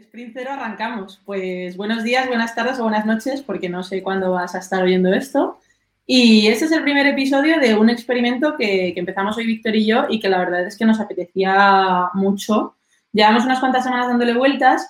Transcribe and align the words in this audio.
Sprint 0.00 0.32
Cero 0.34 0.50
arrancamos. 0.52 1.20
Pues 1.24 1.76
buenos 1.76 2.04
días, 2.04 2.28
buenas 2.28 2.54
tardes 2.54 2.78
o 2.78 2.84
buenas 2.84 3.04
noches, 3.04 3.42
porque 3.42 3.68
no 3.68 3.82
sé 3.82 4.02
cuándo 4.02 4.30
vas 4.32 4.54
a 4.54 4.58
estar 4.58 4.82
oyendo 4.82 5.12
esto. 5.12 5.58
Y 6.06 6.46
este 6.46 6.66
es 6.66 6.72
el 6.72 6.82
primer 6.82 7.06
episodio 7.06 7.58
de 7.58 7.74
un 7.74 7.90
experimento 7.90 8.56
que, 8.56 8.94
empezamos 8.96 9.36
hoy 9.36 9.46
Víctor 9.46 9.76
y 9.76 9.86
yo 9.86 10.06
y 10.08 10.20
que 10.20 10.28
la 10.28 10.38
verdad 10.38 10.66
es 10.66 10.76
que 10.76 10.84
nos 10.84 11.00
apetecía 11.00 12.08
mucho. 12.14 12.76
Llevamos 13.12 13.44
unas 13.44 13.60
cuantas 13.60 13.84
semanas 13.84 14.08
dándole 14.08 14.34
vueltas. 14.34 14.88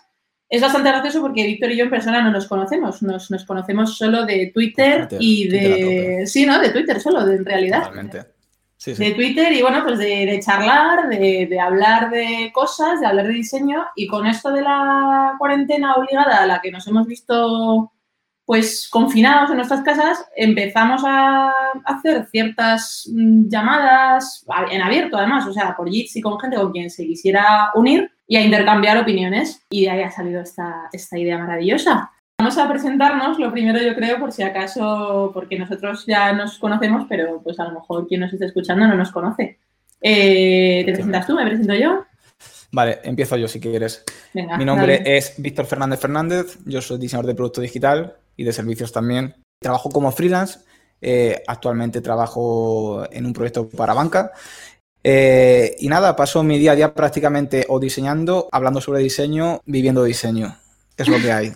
Es 0.49 0.61
bastante 0.61 0.91
gracioso 0.91 1.21
porque 1.21 1.47
Víctor 1.47 1.73
y 1.73 1.79
yo 1.79 1.85
en 1.85 1.91
persona 1.91 2.23
no 2.23 2.31
nos 2.31 2.47
conocemos, 2.47 3.03
nos, 3.03 3.29
conocemos 3.47 3.97
solo 3.97 4.25
de 4.25 4.51
Twitter, 4.53 5.09
y 5.19 5.49
de... 5.49 6.27
sí, 6.27 6.47
¿no? 6.47 6.59
De 6.59 6.71
Twitter 6.71 7.01
solo, 7.01 7.25
de, 7.25 7.37
en 7.37 7.45
realidad 7.45 7.91
de 8.85 9.11
Twitter 9.13 9.53
y 9.53 9.63
bueno, 9.63 9.83
pues 9.85 9.99
de, 9.99 10.41
charlar, 10.43 11.09
de, 11.09 11.61
hablar 11.61 12.11
de 12.11 12.51
cosas, 12.55 13.01
de 13.01 13.07
hablar 13.07 13.27
de 13.27 13.35
diseño. 13.35 13.87
Y 13.97 14.07
con 14.07 14.27
esto 14.27 14.51
de 14.51 14.63
la 14.63 15.35
cuarentena 15.39 15.95
obligada 15.95 16.43
a 16.43 16.47
la 16.47 16.61
que 16.61 16.71
nos 16.71 16.87
hemos 16.87 17.07
visto 17.07 17.93
pues 18.45 18.89
confinados 18.89 19.51
en 19.51 19.57
nuestras 19.57 19.83
casas, 19.83 20.25
empezamos 20.35 21.03
a 21.05 21.53
hacer 21.85 22.27
ciertas 22.31 23.07
mm, 23.13 23.47
llamadas 23.49 24.47
en 24.71 24.81
abierto 24.81 25.19
además, 25.19 25.47
o 25.47 25.53
sea, 25.53 25.77
por 25.77 25.91
Jitsi 25.91 26.23
con 26.23 26.41
gente 26.41 26.57
con 26.57 26.73
quien 26.73 26.89
se 26.89 27.05
quisiera 27.05 27.71
unir 27.75 28.11
y 28.27 28.37
a 28.37 28.41
intercambiar 28.41 28.97
opiniones. 28.97 29.61
Y 29.69 29.83
de 29.83 29.91
ahí 29.91 30.03
ha 30.03 30.11
salido 30.11 30.41
esta, 30.41 30.89
esta 30.93 31.19
idea 31.19 31.37
maravillosa. 31.37 32.11
Vamos 32.41 32.57
a 32.57 32.69
presentarnos, 32.69 33.37
lo 33.41 33.51
primero 33.51 33.81
yo 33.83 33.97
creo, 33.97 34.21
por 34.21 34.31
si 34.31 34.45
acaso, 34.45 35.33
porque 35.35 35.59
nosotros 35.59 36.07
ya 36.07 36.33
nos 36.33 36.57
conocemos, 36.59 37.05
pero 37.09 37.43
pues 37.43 37.59
a 37.59 37.65
lo 37.65 37.73
mejor 37.81 38.07
quien 38.07 38.21
nos 38.21 38.33
esté 38.33 38.47
escuchando 38.47 38.87
no 38.87 38.95
nos 38.95 39.11
conoce. 39.11 39.59
Eh, 40.01 40.85
¿Te 40.87 40.93
presentas 40.93 41.27
tú? 41.27 41.35
¿Me 41.35 41.45
presento 41.45 41.75
yo? 41.75 42.05
Vale, 42.71 43.01
empiezo 43.03 43.37
yo 43.37 43.49
si 43.49 43.59
quieres. 43.59 44.05
Mi 44.35 44.65
nombre 44.65 45.03
es 45.05 45.35
Víctor 45.39 45.67
Fernández 45.67 45.99
Fernández, 45.99 46.59
yo 46.65 46.81
soy 46.81 46.99
diseñador 46.99 47.27
de 47.27 47.35
producto 47.35 47.61
digital 47.61 48.15
y 48.37 48.45
de 48.45 48.53
servicios 48.53 48.93
también. 48.93 49.35
Trabajo 49.61 49.91
como 49.91 50.13
freelance, 50.13 50.61
eh, 51.01 51.43
actualmente 51.45 52.01
trabajo 52.01 53.05
en 53.11 53.27
un 53.27 53.33
proyecto 53.33 53.69
para 53.69 53.95
banca. 53.95 54.31
Eh, 55.03 55.75
y 55.81 55.89
nada, 55.89 56.15
paso 56.15 56.45
mi 56.45 56.57
día 56.57 56.71
a 56.71 56.77
día 56.77 56.95
prácticamente 56.95 57.67
o 57.69 57.81
diseñando, 57.81 58.49
hablando 58.53 58.81
sobre 58.81 59.01
diseño, 59.01 59.61
viviendo 59.65 60.05
diseño. 60.05 60.57
Es 60.97 61.09
lo 61.09 61.19
que 61.19 61.33
hay. 61.33 61.53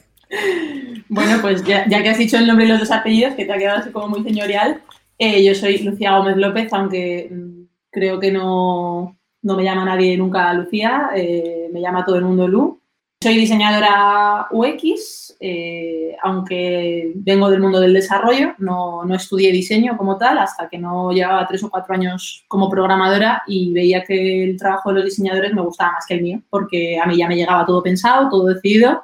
Bueno, 1.12 1.42
pues 1.42 1.62
ya, 1.64 1.84
que 1.84 2.08
has 2.08 2.16
dicho 2.16 2.38
el 2.38 2.46
nombre 2.46 2.64
y 2.64 2.68
los 2.68 2.78
dos 2.78 2.90
apellidos, 2.90 3.34
que 3.34 3.44
te 3.44 3.52
ha 3.52 3.58
quedado 3.58 3.80
así 3.80 3.90
como 3.90 4.08
muy 4.08 4.22
señorial, 4.22 4.80
eh, 5.18 5.44
yo 5.44 5.54
soy 5.54 5.76
Lucía 5.82 6.16
Gómez 6.16 6.38
López, 6.38 6.72
aunque 6.72 7.28
mm, 7.30 7.64
creo 7.90 8.18
que 8.18 8.32
no, 8.32 9.18
me 9.42 9.62
llama 9.62 9.84
nadie 9.84 10.16
nunca 10.16 10.54
Lucía, 10.54 11.10
eh, 11.14 11.68
me 11.70 11.82
llama 11.82 12.02
todo 12.06 12.16
el 12.16 12.24
mundo 12.24 12.48
Lu. 12.48 12.80
Soy 13.22 13.36
diseñadora 13.36 14.46
UX, 14.52 15.36
eh, 15.38 16.16
aunque 16.22 17.12
vengo 17.16 17.50
del 17.50 17.60
mundo 17.60 17.78
del 17.78 17.92
desarrollo, 17.92 18.54
no, 18.56 19.04
no, 19.04 19.14
estudié 19.14 19.52
diseño 19.52 19.98
como 19.98 20.16
tal 20.16 20.38
hasta 20.38 20.66
que 20.70 20.78
no 20.78 21.12
llevaba 21.12 21.46
tres 21.46 21.62
o 21.62 21.68
cuatro 21.68 21.94
años 21.94 22.42
como 22.48 22.70
programadora 22.70 23.42
y 23.46 23.70
veía 23.74 24.02
que 24.02 24.44
el 24.44 24.56
trabajo 24.56 24.88
de 24.88 24.94
los 24.94 25.04
diseñadores 25.04 25.52
me 25.52 25.60
gustaba 25.60 25.92
más 25.92 26.06
que 26.06 26.14
el 26.14 26.22
mío, 26.22 26.40
porque 26.48 26.98
a 26.98 27.04
mí 27.04 27.18
ya 27.18 27.28
me 27.28 27.36
llegaba 27.36 27.66
todo 27.66 27.82
pensado, 27.82 28.30
todo 28.30 28.46
decidido 28.46 29.02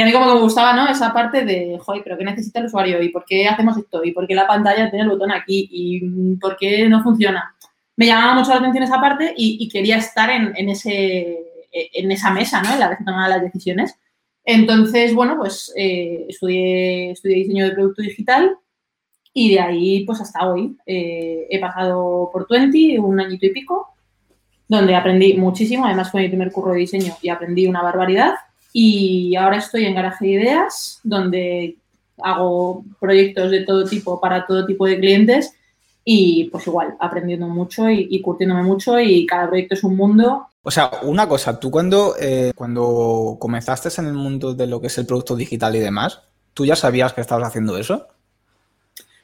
y 0.00 0.02
a 0.02 0.06
mí 0.06 0.12
como 0.12 0.28
que 0.28 0.34
me 0.34 0.40
gustaba, 0.40 0.72
¿no? 0.72 0.88
Esa 0.88 1.12
parte 1.12 1.44
de, 1.44 1.78
joder, 1.78 2.00
pero 2.02 2.16
¿qué 2.16 2.24
necesita 2.24 2.58
el 2.58 2.64
usuario? 2.64 3.02
¿Y 3.02 3.10
por 3.10 3.22
qué 3.26 3.46
hacemos 3.46 3.76
esto? 3.76 4.02
¿Y 4.02 4.12
por 4.12 4.26
qué 4.26 4.34
la 4.34 4.46
pantalla 4.46 4.88
tiene 4.88 5.02
el 5.02 5.10
botón 5.10 5.30
aquí? 5.30 5.68
¿Y 5.70 6.36
por 6.36 6.56
qué 6.56 6.88
no 6.88 7.02
funciona? 7.02 7.54
Me 7.96 8.06
llamaba 8.06 8.32
mucho 8.32 8.48
la 8.48 8.56
atención 8.56 8.84
esa 8.84 8.98
parte 8.98 9.34
y, 9.36 9.68
quería 9.68 9.98
estar 9.98 10.30
en, 10.30 10.70
ese, 10.70 11.40
en 11.70 12.10
esa 12.10 12.30
mesa, 12.30 12.62
¿no? 12.62 12.72
En 12.72 12.80
la 12.80 12.88
vez 12.88 12.96
que 12.96 13.04
tomaba 13.04 13.28
las 13.28 13.42
decisiones. 13.42 13.94
Entonces, 14.42 15.14
bueno, 15.14 15.36
pues 15.36 15.70
eh, 15.76 16.24
estudié, 16.30 17.10
estudié 17.10 17.36
diseño 17.36 17.66
de 17.66 17.72
producto 17.72 18.00
digital 18.00 18.56
y 19.34 19.52
de 19.52 19.60
ahí, 19.60 20.06
pues 20.06 20.22
hasta 20.22 20.50
hoy, 20.50 20.78
eh, 20.86 21.46
he 21.50 21.60
pasado 21.60 22.30
por 22.32 22.46
Twenty, 22.46 22.96
un 22.96 23.20
añito 23.20 23.44
y 23.44 23.50
pico, 23.50 23.88
donde 24.66 24.94
aprendí 24.96 25.34
muchísimo. 25.34 25.84
Además, 25.84 26.10
fue 26.10 26.22
mi 26.22 26.28
primer 26.28 26.52
curro 26.52 26.72
de 26.72 26.78
diseño 26.78 27.12
y 27.20 27.28
aprendí 27.28 27.66
una 27.66 27.82
barbaridad. 27.82 28.32
Y 28.72 29.34
ahora 29.36 29.56
estoy 29.56 29.84
en 29.84 29.94
Garaje 29.94 30.26
de 30.26 30.32
Ideas, 30.32 31.00
donde 31.02 31.76
hago 32.22 32.84
proyectos 32.98 33.50
de 33.50 33.64
todo 33.64 33.84
tipo 33.84 34.20
para 34.20 34.46
todo 34.46 34.66
tipo 34.66 34.86
de 34.86 34.98
clientes 34.98 35.54
y 36.04 36.44
pues 36.50 36.66
igual, 36.66 36.96
aprendiendo 36.98 37.46
mucho 37.46 37.88
y, 37.90 38.20
curtiéndome 38.22 38.62
mucho 38.62 38.98
y 38.98 39.26
cada 39.26 39.48
proyecto 39.48 39.74
es 39.74 39.84
un 39.84 39.96
mundo. 39.96 40.46
O 40.62 40.70
sea, 40.70 40.90
una 41.02 41.28
cosa, 41.28 41.58
tú 41.58 41.70
cuando, 41.70 42.14
eh, 42.18 42.52
cuando 42.54 43.36
comenzaste 43.38 43.88
en 44.00 44.08
el 44.08 44.14
mundo 44.14 44.54
de 44.54 44.66
lo 44.66 44.80
que 44.80 44.88
es 44.88 44.98
el 44.98 45.06
producto 45.06 45.36
digital 45.36 45.74
y 45.76 45.80
demás, 45.80 46.22
¿tú 46.54 46.64
ya 46.64 46.76
sabías 46.76 47.12
que 47.12 47.20
estabas 47.20 47.48
haciendo 47.48 47.76
eso? 47.78 48.06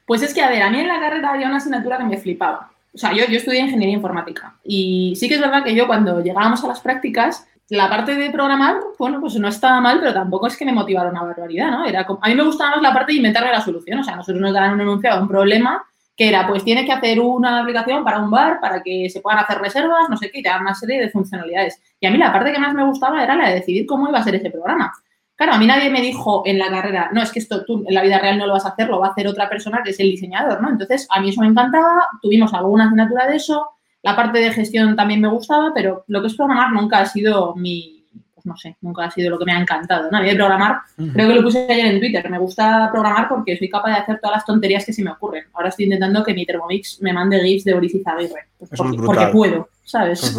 Pues 0.07 0.23
es 0.23 0.33
que, 0.33 0.43
a 0.43 0.51
ver, 0.51 0.63
a 0.63 0.71
mí 0.71 0.79
en 0.79 0.89
la 0.89 1.01
carrera 1.01 1.33
había 1.33 1.49
una 1.49 1.57
asignatura 1.57 1.99
que 1.99 2.05
me 2.05 2.19
flipaba. 2.19 2.71
O 2.95 2.99
sea, 2.99 3.13
yo, 3.13 3.27
yo 3.27 3.37
estudié 3.37 3.61
ingeniería 3.61 3.97
informática 3.97 4.57
y 4.65 5.15
sí 5.17 5.29
que 5.29 5.35
es 5.35 5.41
verdad 5.41 5.63
que 5.65 5.75
yo 5.75 5.87
cuando 5.87 6.23
llegábamos 6.23 6.65
a 6.65 6.69
las 6.69 6.81
prácticas 6.81 7.47
la 7.69 7.89
parte 7.89 8.15
de 8.15 8.31
programar, 8.31 8.77
bueno, 8.99 9.21
pues 9.21 9.35
no 9.37 9.49
estaba 9.49 9.81
mal, 9.81 9.99
pero 9.99 10.15
tampoco 10.15 10.47
es 10.47 10.57
que 10.57 10.65
me 10.65 10.73
motivara 10.73 11.11
una 11.11 11.23
barbaridad, 11.23 11.71
¿no? 11.71 11.85
Era 11.85 12.07
a 12.21 12.29
mí 12.29 12.35
me 12.35 12.45
gustaba 12.45 12.73
más 12.73 12.83
la 12.83 12.93
parte 12.93 13.13
de 13.13 13.19
inventarle 13.19 13.51
la 13.51 13.61
solución. 13.61 13.99
O 13.99 14.05
sea, 14.05 14.17
nosotros 14.17 14.41
nos 14.41 14.53
daban 14.53 14.75
un 14.75 14.81
enunciado, 14.83 15.21
un 15.21 15.29
problema, 15.29 15.85
que 16.17 16.29
era, 16.29 16.47
pues 16.47 16.65
tienes 16.65 16.87
que 16.87 16.93
hacer 16.93 17.21
una 17.21 17.61
aplicación 17.61 18.05
para 18.05 18.21
un 18.21 18.31
bar, 18.31 18.61
para 18.61 18.83
que 18.83 19.11
se 19.11 19.21
puedan 19.21 19.41
hacer 19.41 19.59
reservas, 19.59 20.09
no 20.09 20.17
sé 20.17 20.31
qué, 20.31 20.39
y 20.39 20.43
te 20.43 20.51
una 20.59 20.75
serie 20.75 21.01
de 21.01 21.11
funcionalidades. 21.11 21.83
Y 22.01 22.07
a 22.07 22.11
mí 22.11 22.19
la 22.19 22.33
parte 22.33 22.53
que 22.53 22.59
más 22.59 22.73
me 22.73 22.85
gustaba 22.85 23.23
era 23.23 23.37
la 23.37 23.49
de 23.49 23.57
decidir 23.57 23.85
cómo 23.85 24.09
iba 24.09 24.19
a 24.19 24.23
ser 24.23 24.37
ese 24.37 24.51
programa. 24.51 24.93
Claro, 25.35 25.53
a 25.53 25.59
mí 25.59 25.67
nadie 25.67 25.91
me 25.91 26.01
dijo 26.01 26.43
en 26.47 26.59
la 26.59 26.71
carrera, 26.71 27.11
no, 27.13 27.21
es 27.21 27.31
que 27.31 27.41
esto 27.41 27.63
tú 27.67 27.85
en 27.87 27.95
la 27.95 28.03
vida 28.03 28.19
real 28.19 28.39
no 28.39 28.47
lo 28.47 28.55
vas 28.55 28.65
a 28.65 28.71
hacer, 28.71 28.89
lo 28.89 29.01
va 29.01 29.09
a 29.09 29.11
hacer 29.11 29.29
otra 29.29 29.51
persona 29.51 29.83
que 29.85 29.91
es 29.91 30.01
el 30.01 30.11
diseñador, 30.11 30.63
¿no? 30.63 30.71
Entonces, 30.71 31.07
a 31.11 31.21
mí 31.21 31.29
eso 31.29 31.43
me 31.43 31.49
encantaba, 31.49 32.09
tuvimos 32.23 32.55
alguna 32.55 32.85
asignatura 32.85 33.27
de 33.27 33.37
eso, 33.37 33.69
la 34.07 34.15
parte 34.15 34.39
de 34.39 34.53
gestión 34.53 34.95
también 34.95 35.21
me 35.21 35.27
gustaba, 35.27 35.73
pero 35.75 36.05
lo 36.07 36.21
que 36.21 36.29
es 36.29 36.37
programar 36.37 36.73
nunca 36.73 37.01
ha 37.01 37.07
sido 37.07 37.57
mi, 37.57 38.05
pues 38.33 38.47
no 38.47 38.57
sé, 38.57 38.77
nunca 38.81 39.05
ha 39.05 39.11
sido 39.11 39.31
lo 39.31 39.39
que 39.39 39.45
me 39.45 39.51
ha 39.51 39.59
encantado. 39.59 40.09
¿no? 40.09 40.19
A 40.19 40.21
mí 40.21 40.29
de 40.29 40.37
programar, 40.37 40.77
creo 41.13 41.27
que 41.27 41.35
lo 41.35 41.43
puse 41.43 41.67
ayer 41.69 41.87
en 41.87 41.99
Twitter, 41.99 42.31
me 42.31 42.39
gusta 42.39 42.89
programar 42.93 43.29
porque 43.29 43.59
soy 43.59 43.69
capaz 43.69 43.91
de 43.91 43.97
hacer 43.97 44.21
todas 44.21 44.37
las 44.37 44.47
tonterías 44.47 44.87
que 44.87 44.93
se 44.93 45.03
me 45.03 45.11
ocurren. 45.11 45.47
Ahora 45.55 45.71
estoy 45.71 45.87
intentando 45.87 46.23
que 46.23 46.35
mi 46.35 46.47
Thermomix 46.47 47.03
me 47.03 47.13
mande 47.13 47.41
GIFs 47.41 47.65
de 47.65 47.75
Boris 47.75 47.97
Izaguirre, 47.97 48.47
pues 48.57 48.71
porque, 48.77 49.27
puedo, 49.33 49.71
¿sabes? 49.83 50.21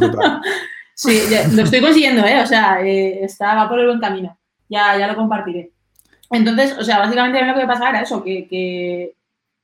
sí, 0.93 1.19
lo 1.51 1.63
estoy 1.63 1.81
consiguiendo, 1.81 2.25
¿eh? 2.25 2.41
O 2.41 2.45
sea, 2.45 2.81
eh, 2.81 3.25
está, 3.25 3.53
va 3.53 3.67
por 3.67 3.81
el 3.81 3.87
buen 3.87 3.99
camino. 3.99 4.37
Ya, 4.69 4.97
ya 4.97 5.07
lo 5.07 5.15
compartiré. 5.17 5.71
Entonces, 6.31 6.77
o 6.77 6.85
sea, 6.85 6.99
básicamente 6.99 7.43
lo 7.43 7.53
que 7.53 7.59
me 7.59 7.67
pasaba 7.67 7.89
era 7.89 8.01
eso, 8.03 8.23
que, 8.23 8.47
que 8.47 9.13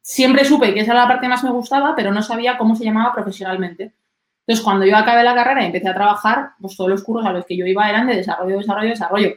siempre 0.04 0.46
supe 0.46 0.74
que 0.74 0.82
esa 0.82 0.92
era 0.92 1.02
la 1.02 1.08
parte 1.08 1.24
que 1.24 1.30
más 1.30 1.44
me 1.44 1.50
gustaba, 1.50 1.96
pero 1.96 2.12
no 2.12 2.22
sabía 2.22 2.58
cómo 2.58 2.76
se 2.76 2.84
llamaba 2.84 3.14
profesionalmente. 3.14 3.94
Entonces, 4.46 4.64
cuando 4.64 4.86
yo 4.86 4.98
acabé 4.98 5.24
la 5.24 5.34
carrera 5.34 5.64
y 5.64 5.68
empecé 5.68 5.88
a 5.88 5.94
trabajar, 5.94 6.52
pues 6.60 6.76
todos 6.76 6.90
los 6.90 7.04
cursos 7.04 7.26
a 7.26 7.32
los 7.32 7.46
que 7.46 7.56
yo 7.56 7.66
iba 7.66 7.90
eran 7.90 8.08
de 8.08 8.18
desarrollo, 8.18 8.58
desarrollo, 8.58 8.90
desarrollo. 8.90 9.30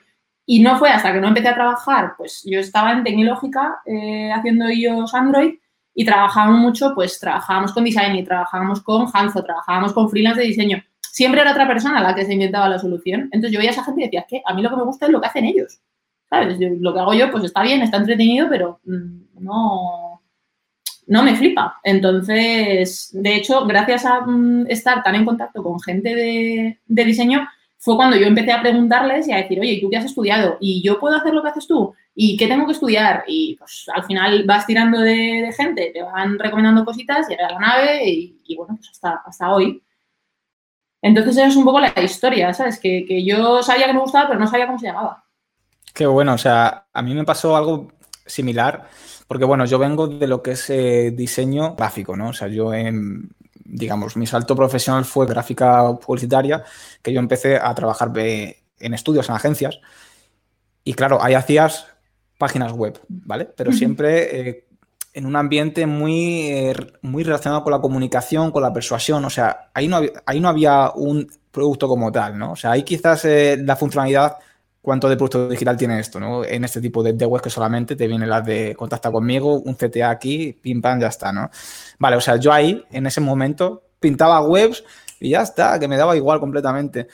Y 0.44 0.60
no 0.60 0.76
fue 0.78 0.90
hasta 0.90 1.12
que 1.12 1.20
no 1.20 1.28
empecé 1.28 1.48
a 1.48 1.54
trabajar, 1.54 2.14
pues 2.16 2.42
yo 2.44 2.58
estaba 2.58 2.92
en 2.92 3.04
Tecnológica 3.04 3.80
eh, 3.86 4.30
haciendo 4.32 4.68
iOS 4.68 5.14
Android 5.14 5.54
y 5.94 6.04
trabajábamos 6.04 6.60
mucho, 6.60 6.92
pues 6.94 7.18
trabajábamos 7.18 7.72
con 7.72 7.84
design 7.84 8.16
y 8.16 8.24
trabajábamos 8.24 8.82
con 8.82 9.06
Hanzo, 9.12 9.42
trabajábamos 9.42 9.92
con 9.92 10.10
freelance 10.10 10.40
de 10.40 10.46
diseño. 10.48 10.82
Siempre 11.00 11.40
era 11.40 11.52
otra 11.52 11.66
persona 11.66 12.02
la 12.02 12.14
que 12.14 12.24
se 12.24 12.34
inventaba 12.34 12.68
la 12.68 12.78
solución. 12.78 13.22
Entonces 13.32 13.52
yo 13.52 13.58
veía 13.58 13.70
a 13.70 13.72
esa 13.72 13.84
gente 13.84 14.02
y 14.02 14.04
decía, 14.04 14.26
que 14.28 14.42
a 14.44 14.54
mí 14.54 14.62
lo 14.62 14.70
que 14.70 14.76
me 14.76 14.84
gusta 14.84 15.06
es 15.06 15.12
lo 15.12 15.20
que 15.20 15.28
hacen 15.28 15.44
ellos. 15.44 15.80
¿Sabes? 16.28 16.58
lo 16.58 16.92
que 16.92 17.00
hago 17.00 17.14
yo, 17.14 17.30
pues 17.30 17.44
está 17.44 17.62
bien, 17.62 17.82
está 17.82 17.98
entretenido, 17.98 18.48
pero 18.50 18.80
mm, 18.84 19.44
no, 19.44 20.15
no 21.06 21.22
me 21.22 21.36
flipa. 21.36 21.80
Entonces, 21.82 23.10
de 23.12 23.36
hecho, 23.36 23.64
gracias 23.66 24.04
a 24.04 24.20
mm, 24.20 24.66
estar 24.68 25.02
tan 25.02 25.14
en 25.14 25.24
contacto 25.24 25.62
con 25.62 25.80
gente 25.80 26.14
de, 26.14 27.04
diseño, 27.04 27.46
fue 27.78 27.96
cuando 27.96 28.16
yo 28.16 28.26
empecé 28.26 28.52
a 28.52 28.60
preguntarles 28.60 29.28
y 29.28 29.32
a 29.32 29.36
decir, 29.36 29.60
oye, 29.60 29.72
¿y 29.72 29.80
tú 29.80 29.88
qué 29.88 29.98
has 29.98 30.04
estudiado? 30.04 30.56
¿Y 30.60 30.82
yo 30.82 30.98
puedo 30.98 31.16
hacer 31.16 31.32
lo 31.32 31.42
que 31.42 31.50
haces 31.50 31.66
tú? 31.66 31.94
¿Y 32.14 32.36
qué 32.36 32.48
tengo 32.48 32.66
que 32.66 32.72
estudiar? 32.72 33.24
Y 33.28 33.54
pues 33.56 33.86
al 33.94 34.04
final 34.04 34.44
vas 34.44 34.66
tirando 34.66 34.98
de, 35.00 35.52
gente, 35.56 35.90
te 35.92 36.02
van 36.02 36.38
recomendando 36.38 36.84
cositas, 36.84 37.28
llega 37.28 37.46
a 37.46 37.52
la 37.52 37.58
nave 37.60 38.02
y, 38.04 38.56
bueno, 38.56 38.74
pues 38.76 38.90
hasta, 38.90 39.22
hasta 39.24 39.50
hoy. 39.52 39.82
Entonces, 41.02 41.36
esa 41.36 41.46
es 41.46 41.56
un 41.56 41.64
poco 41.64 41.78
la 41.78 41.92
historia, 42.02 42.52
¿sabes? 42.52 42.80
Que, 42.80 43.04
que 43.06 43.24
yo 43.24 43.62
sabía 43.62 43.86
que 43.86 43.92
me 43.92 44.00
gustaba, 44.00 44.26
pero 44.26 44.40
no 44.40 44.48
sabía 44.48 44.66
cómo 44.66 44.78
se 44.78 44.86
llamaba. 44.86 45.22
Qué 45.94 46.06
bueno, 46.06 46.34
o 46.34 46.38
sea, 46.38 46.86
a 46.92 47.02
mí 47.02 47.14
me 47.14 47.24
pasó 47.24 47.56
algo 47.56 47.92
similar 48.24 48.88
porque 49.26 49.44
bueno, 49.44 49.64
yo 49.64 49.78
vengo 49.78 50.06
de 50.06 50.26
lo 50.26 50.42
que 50.42 50.52
es 50.52 50.70
eh, 50.70 51.10
diseño 51.10 51.74
gráfico, 51.74 52.16
¿no? 52.16 52.28
O 52.28 52.32
sea, 52.32 52.48
yo 52.48 52.72
en, 52.72 53.30
digamos, 53.64 54.16
mi 54.16 54.26
salto 54.26 54.54
profesional 54.54 55.04
fue 55.04 55.26
gráfica 55.26 55.94
publicitaria, 55.94 56.64
que 57.02 57.12
yo 57.12 57.18
empecé 57.18 57.56
a 57.56 57.74
trabajar 57.74 58.12
en 58.16 58.94
estudios, 58.94 59.28
en 59.28 59.34
agencias. 59.34 59.80
Y 60.84 60.94
claro, 60.94 61.18
ahí 61.20 61.34
hacías 61.34 61.86
páginas 62.38 62.72
web, 62.72 63.00
¿vale? 63.08 63.46
Pero 63.56 63.72
siempre 63.72 64.48
eh, 64.48 64.66
en 65.12 65.26
un 65.26 65.34
ambiente 65.34 65.86
muy, 65.86 66.42
eh, 66.48 66.74
muy 67.02 67.24
relacionado 67.24 67.64
con 67.64 67.72
la 67.72 67.80
comunicación, 67.80 68.52
con 68.52 68.62
la 68.62 68.72
persuasión. 68.72 69.24
O 69.24 69.30
sea, 69.30 69.70
ahí 69.74 69.88
no, 69.88 70.00
ahí 70.24 70.38
no 70.38 70.48
había 70.48 70.92
un 70.94 71.28
producto 71.50 71.88
como 71.88 72.12
tal, 72.12 72.38
¿no? 72.38 72.52
O 72.52 72.56
sea, 72.56 72.72
ahí 72.72 72.84
quizás 72.84 73.24
la 73.24 73.74
funcionalidad 73.74 74.36
cuánto 74.86 75.08
de 75.08 75.16
producto 75.16 75.48
digital 75.48 75.76
tiene 75.76 75.98
esto, 75.98 76.20
¿no? 76.20 76.44
En 76.44 76.62
este 76.62 76.80
tipo 76.80 77.02
de, 77.02 77.12
de 77.12 77.26
web 77.26 77.42
que 77.42 77.50
solamente 77.50 77.96
te 77.96 78.06
viene 78.06 78.24
las 78.24 78.46
de 78.46 78.76
contacta 78.76 79.10
conmigo, 79.10 79.58
un 79.58 79.74
CTA 79.74 80.10
aquí, 80.10 80.52
pim 80.52 80.80
pam, 80.80 81.00
ya 81.00 81.08
está, 81.08 81.32
¿no? 81.32 81.50
Vale, 81.98 82.14
o 82.14 82.20
sea, 82.20 82.36
yo 82.36 82.52
ahí, 82.52 82.84
en 82.92 83.04
ese 83.04 83.20
momento, 83.20 83.82
pintaba 83.98 84.40
webs 84.42 84.84
y 85.18 85.30
ya 85.30 85.42
está, 85.42 85.80
que 85.80 85.88
me 85.88 85.96
daba 85.96 86.16
igual 86.16 86.38
completamente. 86.38 87.08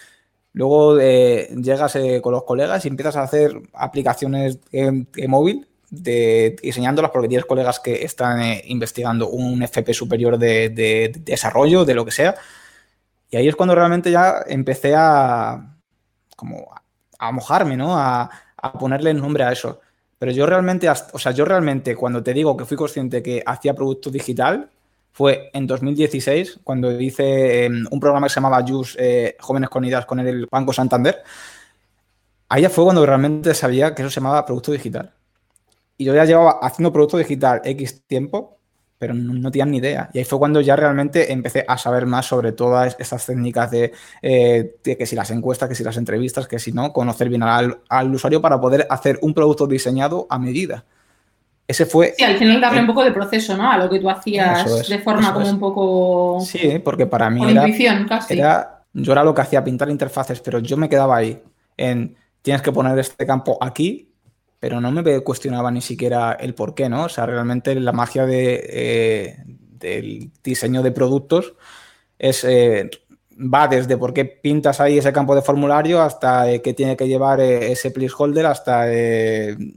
Luego 0.53 1.01
eh, 1.01 1.49
llegas 1.63 1.97
eh, 1.97 2.21
con 2.23 2.33
los 2.33 2.45
colegas 2.45 2.85
y 2.85 2.89
empiezas 2.89 3.17
a 3.17 3.23
hacer 3.23 3.59
aplicaciones 3.73 4.59
en, 4.71 5.09
móvil 5.29 5.67
de, 5.89 6.57
diseñándolas 6.63 7.11
porque 7.11 7.29
tienes 7.29 7.47
colegas 7.47 7.81
que 7.81 8.05
están 8.05 8.43
eh, 8.43 8.63
investigando 8.67 9.31
un 9.31 9.63
FP 9.63 9.95
superior 9.95 10.37
de, 10.37 10.69
de, 10.69 11.11
desarrollo, 11.21 11.87
de 11.87 11.95
lo 11.95 12.05
que 12.05 12.11
sea. 12.11 12.35
Y 13.31 13.39
ahí 13.39 13.49
es 13.49 13.57
cuando 13.57 13.75
realmente 13.75 14.11
ya 14.11 14.45
empecé 14.47 14.95
a, 14.95 15.75
como 16.37 16.82
a 17.23 17.33
mojarme, 17.33 17.77
¿no? 17.77 17.97
A, 17.97 18.31
a 18.57 18.73
ponerle 18.73 19.15
nombre 19.15 19.45
a 19.45 19.53
eso. 19.53 19.81
Pero 20.19 20.33
yo 20.33 20.47
realmente, 20.47 20.89
o 20.89 21.19
sea, 21.19 21.33
yo 21.33 21.45
realmente 21.45 21.97
cuando 21.97 22.23
te 22.23 22.33
digo 22.33 22.57
que 22.57 22.65
fui 22.65 22.77
consciente 22.77 23.23
que 23.23 23.43
hacía 23.45 23.75
producto 23.75 24.11
digital, 24.11 24.71
fue 25.13 25.51
en 25.53 25.67
2016 25.67 26.61
cuando 26.65 26.91
hice 27.01 27.65
em, 27.67 27.87
un 27.91 28.01
programa 28.01 28.27
que 28.27 28.31
se 28.31 28.37
llamaba 28.37 28.65
JUS 28.67 28.97
eh, 28.99 29.37
Jóvenes 29.41 29.69
con 29.69 29.85
Ideas 29.85 30.07
con 30.07 30.21
el 30.21 30.47
Banco 30.51 30.73
Santander. 30.73 31.23
Ahí 32.49 32.65
fue 32.67 32.85
cuando 32.85 33.05
realmente 33.05 33.55
sabía 33.55 33.95
que 33.95 34.03
eso 34.03 34.11
se 34.11 34.21
llamaba 34.21 34.45
producto 34.45 34.73
digital. 34.73 35.13
Y 35.99 36.05
yo 36.05 36.15
ya 36.15 36.25
llevaba 36.25 36.59
haciendo 36.63 36.93
producto 36.93 37.19
digital 37.19 37.61
X 37.65 38.03
tiempo 38.07 38.59
pero 39.03 39.15
no, 39.15 39.51
tenía 39.51 39.67
ni 39.67 39.79
idea. 39.79 40.09
Y 40.13 40.19
ahí 40.19 40.25
fue 40.25 40.39
cuando 40.39 40.61
ya 40.61 40.77
realmente 40.77 41.33
empecé 41.33 41.65
a 41.67 41.77
saber 41.77 42.07
más 42.07 42.25
sobre 42.25 42.53
todas 42.53 42.95
estas 43.01 43.27
técnicas 43.27 43.69
de, 43.73 43.91
eh, 44.23 44.77
que 44.81 45.07
si 45.07 45.17
las 45.17 45.29
encuestas, 45.33 45.69
que 45.69 45.75
si 45.75 45.83
las 45.83 45.97
entrevistas, 45.97 46.47
que 46.47 46.61
si 46.61 46.71
no, 46.71 46.93
conocer 46.93 47.29
bien 47.29 47.43
al, 47.43 47.81
usuario 48.15 48.41
para 48.41 48.61
poder 48.61 48.87
hacer 48.89 49.19
un 49.23 49.35
producto 49.35 49.67
diseñado 49.67 50.29
a 50.31 50.39
medida. 50.39 50.85
Ese 51.67 51.85
fue. 51.85 52.15
Sí, 52.17 52.23
al 52.23 52.39
final 52.39 52.61
darle 52.61 52.83
un 52.83 52.87
poco 52.87 53.03
de 53.03 53.11
proceso, 53.11 53.57
¿no? 53.57 53.73
A 53.73 53.77
lo 53.77 53.91
que 53.91 53.99
tú 53.99 54.09
hacías 54.09 54.89
de 54.89 54.99
forma 55.01 55.35
como 55.35 55.51
un 55.51 55.59
poco. 55.59 56.41
Sí, 56.47 56.79
porque 56.79 57.07
para 57.07 57.29
mí. 57.29 57.43
era, 57.43 57.67
intuición, 57.67 58.07
casi. 58.07 58.37
yo 58.37 59.13
era 59.13 59.25
lo 59.25 59.35
que 59.35 59.41
hacía 59.41 59.65
pintar 59.65 59.91
interfaces, 59.91 60.39
pero 60.39 60.61
yo 60.61 60.77
me 60.77 60.89
quedaba 60.89 61.17
ahí 61.17 61.43
en 61.77 62.15
tienes 62.41 62.63
que 62.63 62.71
poner 62.71 62.97
este 63.01 63.27
campo 63.27 63.59
aquí 63.61 64.12
pero 64.63 64.81
no 64.81 64.93
me 64.93 65.21
cuestionaba 65.23 65.73
ni 65.73 65.81
siquiera 65.81 66.35
el 66.35 66.55
por 66.55 66.73
qué, 66.73 66.89
¿no? 66.89 67.07
O 67.07 67.09
sea, 67.09 67.27
realmente 67.27 67.75
la 67.75 67.91
magia 67.91 68.27
de, 68.27 68.65
eh, 68.71 69.37
del 69.45 70.31
diseño 70.41 70.85
de 70.85 70.93
productos 70.93 71.55
es, 72.17 72.45
eh, 72.45 72.89
va 73.33 73.67
desde 73.67 73.97
por 73.97 74.15
qué 74.15 74.25
pintas 74.25 74.81
ahí 74.81 74.99
ese 74.99 75.13
campo 75.13 75.35
de 75.35 75.43
formulario 75.43 76.01
hasta 76.01 76.49
eh, 76.49 76.63
qué 76.63 76.75
tiene 76.75 76.97
que 76.97 77.09
llevar 77.09 77.41
ese 77.41 77.91
placeholder, 77.91 78.47
hasta, 78.47 78.85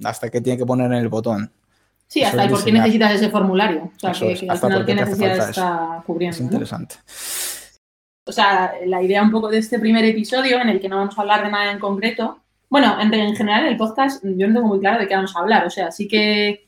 hasta 0.04 0.30
qué 0.30 0.40
tiene 0.42 0.60
que 0.60 0.68
poner 0.68 0.86
en 0.92 1.00
el 1.00 1.10
botón. 1.10 1.52
Sí, 2.06 2.22
hasta 2.22 2.48
por 2.48 2.64
qué 2.64 2.72
necesitas 2.72 3.14
ese 3.14 3.32
formulario. 3.32 3.92
O 3.96 4.00
sea, 4.00 4.12
que, 4.12 4.46
al 4.48 4.60
final 4.60 4.86
qué 4.86 4.94
necesidad 4.94 5.50
está 5.50 6.04
cubriendo. 6.06 6.36
Es 6.36 6.42
interesante. 6.42 6.98
O 8.24 8.32
sea, 8.32 8.74
la 8.86 9.02
idea 9.02 9.24
un 9.24 9.32
poco 9.32 9.50
de 9.50 9.58
este 9.58 9.80
primer 9.80 10.06
episodio, 10.06 10.62
en 10.62 10.70
el 10.70 10.80
que 10.80 10.90
no 10.90 10.98
vamos 10.98 11.18
a 11.18 11.22
hablar 11.22 11.44
de 11.44 11.50
nada 11.50 11.72
en 11.72 11.80
concreto, 11.80 12.45
bueno, 12.76 13.00
en, 13.00 13.14
en 13.14 13.34
general 13.38 13.68
el 13.68 13.78
podcast 13.78 14.22
yo 14.22 14.50
no 14.50 14.54
tengo 14.54 14.68
muy 14.68 14.82
claro 14.82 15.00
de 15.00 15.08
qué 15.08 15.16
vamos 15.16 15.34
a 15.34 15.40
hablar. 15.40 15.66
O 15.66 15.70
sea, 15.70 15.92
sí 15.92 16.10
que 16.10 16.66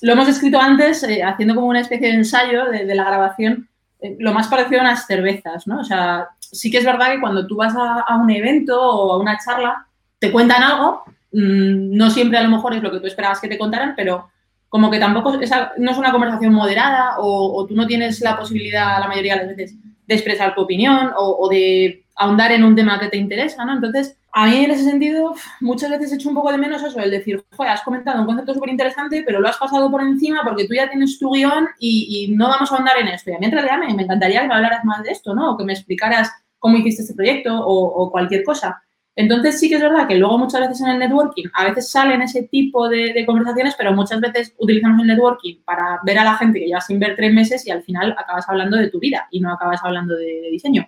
lo 0.00 0.14
hemos 0.14 0.26
escrito 0.26 0.60
antes 0.60 1.04
eh, 1.04 1.22
haciendo 1.22 1.54
como 1.54 1.68
una 1.68 1.82
especie 1.82 2.08
de 2.08 2.14
ensayo 2.14 2.64
de, 2.64 2.92
la 2.96 3.04
grabación, 3.04 3.68
eh, 4.00 4.16
lo 4.18 4.32
más 4.32 4.48
parecido 4.48 4.80
a 4.80 4.82
unas 4.82 5.06
cervezas, 5.06 5.68
¿no? 5.68 5.78
O 5.78 5.84
sea, 5.84 6.30
sí 6.40 6.68
que 6.68 6.78
es 6.78 6.84
verdad 6.84 7.12
que 7.12 7.20
cuando 7.20 7.46
tú 7.46 7.54
vas 7.54 7.72
a, 7.76 8.16
un 8.16 8.28
evento 8.28 8.76
o 8.76 9.12
a 9.12 9.20
una 9.20 9.38
charla, 9.38 9.86
te 10.18 10.32
cuentan 10.32 10.64
algo, 10.64 11.04
mm, 11.30 11.96
no 11.96 12.10
siempre 12.10 12.38
a 12.38 12.42
lo 12.42 12.50
mejor 12.50 12.74
es 12.74 12.82
lo 12.82 12.90
que 12.90 12.98
tú 12.98 13.06
esperabas 13.06 13.40
que 13.40 13.46
te 13.46 13.56
contaran, 13.56 13.94
pero 13.94 14.28
como 14.68 14.90
que 14.90 14.98
tampoco 14.98 15.32
esa, 15.34 15.74
no 15.78 15.92
es 15.92 15.96
una 15.96 16.10
conversación 16.10 16.54
moderada 16.54 17.18
o, 17.18 17.64
tú 17.68 17.76
no 17.76 17.86
tienes 17.86 18.20
la 18.20 18.36
posibilidad 18.36 18.98
la 18.98 19.06
mayoría 19.06 19.36
de 19.36 19.46
las 19.46 19.56
veces 19.56 19.76
de 20.08 20.14
expresar 20.16 20.56
tu 20.56 20.62
opinión 20.62 21.12
o, 21.16 21.36
o 21.38 21.48
de 21.48 22.04
ahondar 22.16 22.50
en 22.50 22.64
un 22.64 22.74
tema 22.74 22.98
que 22.98 23.10
te 23.10 23.16
interesa, 23.16 23.64
¿no? 23.64 23.74
Entonces, 23.74 24.16
a 24.38 24.46
mí 24.48 24.66
en 24.66 24.70
ese 24.70 24.84
sentido, 24.84 25.34
muchas 25.62 25.88
veces 25.88 26.12
he 26.12 26.16
hecho 26.16 26.28
un 26.28 26.34
poco 26.34 26.52
de 26.52 26.58
menos 26.58 26.82
eso, 26.82 27.00
el 27.00 27.10
decir, 27.10 27.42
joder, 27.56 27.72
has 27.72 27.80
comentado 27.80 28.20
un 28.20 28.26
concepto 28.26 28.52
súper 28.52 28.68
interesante, 28.68 29.22
pero 29.24 29.40
lo 29.40 29.48
has 29.48 29.56
pasado 29.56 29.90
por 29.90 30.02
encima 30.02 30.42
porque 30.44 30.66
tú 30.68 30.74
ya 30.74 30.90
tienes 30.90 31.18
tu 31.18 31.32
guion 31.32 31.66
y, 31.80 32.34
no 32.36 32.46
vamos 32.46 32.70
a 32.70 32.76
andar 32.76 32.98
en 32.98 33.08
esto. 33.08 33.30
Y 33.30 33.34
a 33.34 33.38
mí 33.38 33.46
en 33.46 33.52
realidad 33.52 33.78
me, 33.78 34.02
encantaría 34.02 34.42
que 34.42 34.48
me 34.48 34.54
hablaras 34.56 34.84
más 34.84 35.02
de 35.02 35.12
esto, 35.12 35.34
¿no? 35.34 35.52
O 35.52 35.56
que 35.56 35.64
me 35.64 35.72
explicaras 35.72 36.30
cómo 36.58 36.76
hiciste 36.76 37.00
este 37.00 37.14
proyecto 37.14 37.58
o, 37.58 38.10
cualquier 38.10 38.44
cosa. 38.44 38.82
Entonces 39.14 39.58
sí 39.58 39.70
que 39.70 39.76
es 39.76 39.80
verdad 39.80 40.06
que 40.06 40.16
luego 40.16 40.36
muchas 40.36 40.60
veces 40.60 40.82
en 40.82 40.88
el 40.88 40.98
networking 40.98 41.46
a 41.54 41.64
veces 41.64 41.90
salen 41.90 42.20
ese 42.20 42.42
tipo 42.42 42.90
de, 42.90 43.24
conversaciones, 43.24 43.74
pero 43.78 43.94
muchas 43.94 44.20
veces 44.20 44.54
utilizamos 44.58 45.00
el 45.00 45.06
networking 45.06 45.62
para 45.64 45.98
ver 46.04 46.18
a 46.18 46.24
la 46.24 46.36
gente 46.36 46.60
que 46.60 46.66
lleva 46.66 46.82
sin 46.82 46.98
ver 46.98 47.16
tres 47.16 47.32
meses 47.32 47.66
y 47.66 47.70
al 47.70 47.82
final 47.82 48.14
acabas 48.18 48.46
hablando 48.50 48.76
de 48.76 48.90
tu 48.90 49.00
vida 49.00 49.28
y 49.30 49.40
no 49.40 49.50
acabas 49.54 49.80
hablando 49.82 50.14
de 50.14 50.48
diseño. 50.50 50.86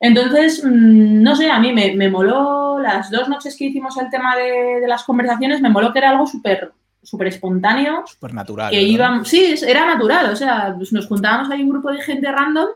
Entonces, 0.00 0.62
mm, 0.64 1.22
no 1.22 1.34
sé, 1.34 1.50
a 1.50 1.58
mí 1.58 1.72
me, 1.72 2.08
moló 2.08 2.78
las 2.78 3.10
dos 3.10 3.28
noches 3.28 3.56
que 3.56 3.66
hicimos 3.66 3.96
el 3.98 4.10
tema 4.10 4.36
de, 4.36 4.86
las 4.86 5.04
conversaciones, 5.04 5.60
me 5.60 5.70
moló 5.70 5.92
que 5.92 5.98
era 5.98 6.10
algo 6.10 6.26
súper 6.26 6.72
súper 7.02 7.28
espontáneo. 7.28 8.04
Súper 8.06 8.34
natural. 8.34 8.70
Que 8.70 8.82
íbamos, 8.82 9.28
sí, 9.28 9.54
era 9.66 9.86
natural, 9.86 10.30
o 10.30 10.36
sea, 10.36 10.74
pues 10.76 10.92
nos 10.92 11.06
juntábamos 11.06 11.50
ahí 11.50 11.62
un 11.62 11.70
grupo 11.70 11.90
de 11.90 12.02
gente 12.02 12.30
random 12.30 12.68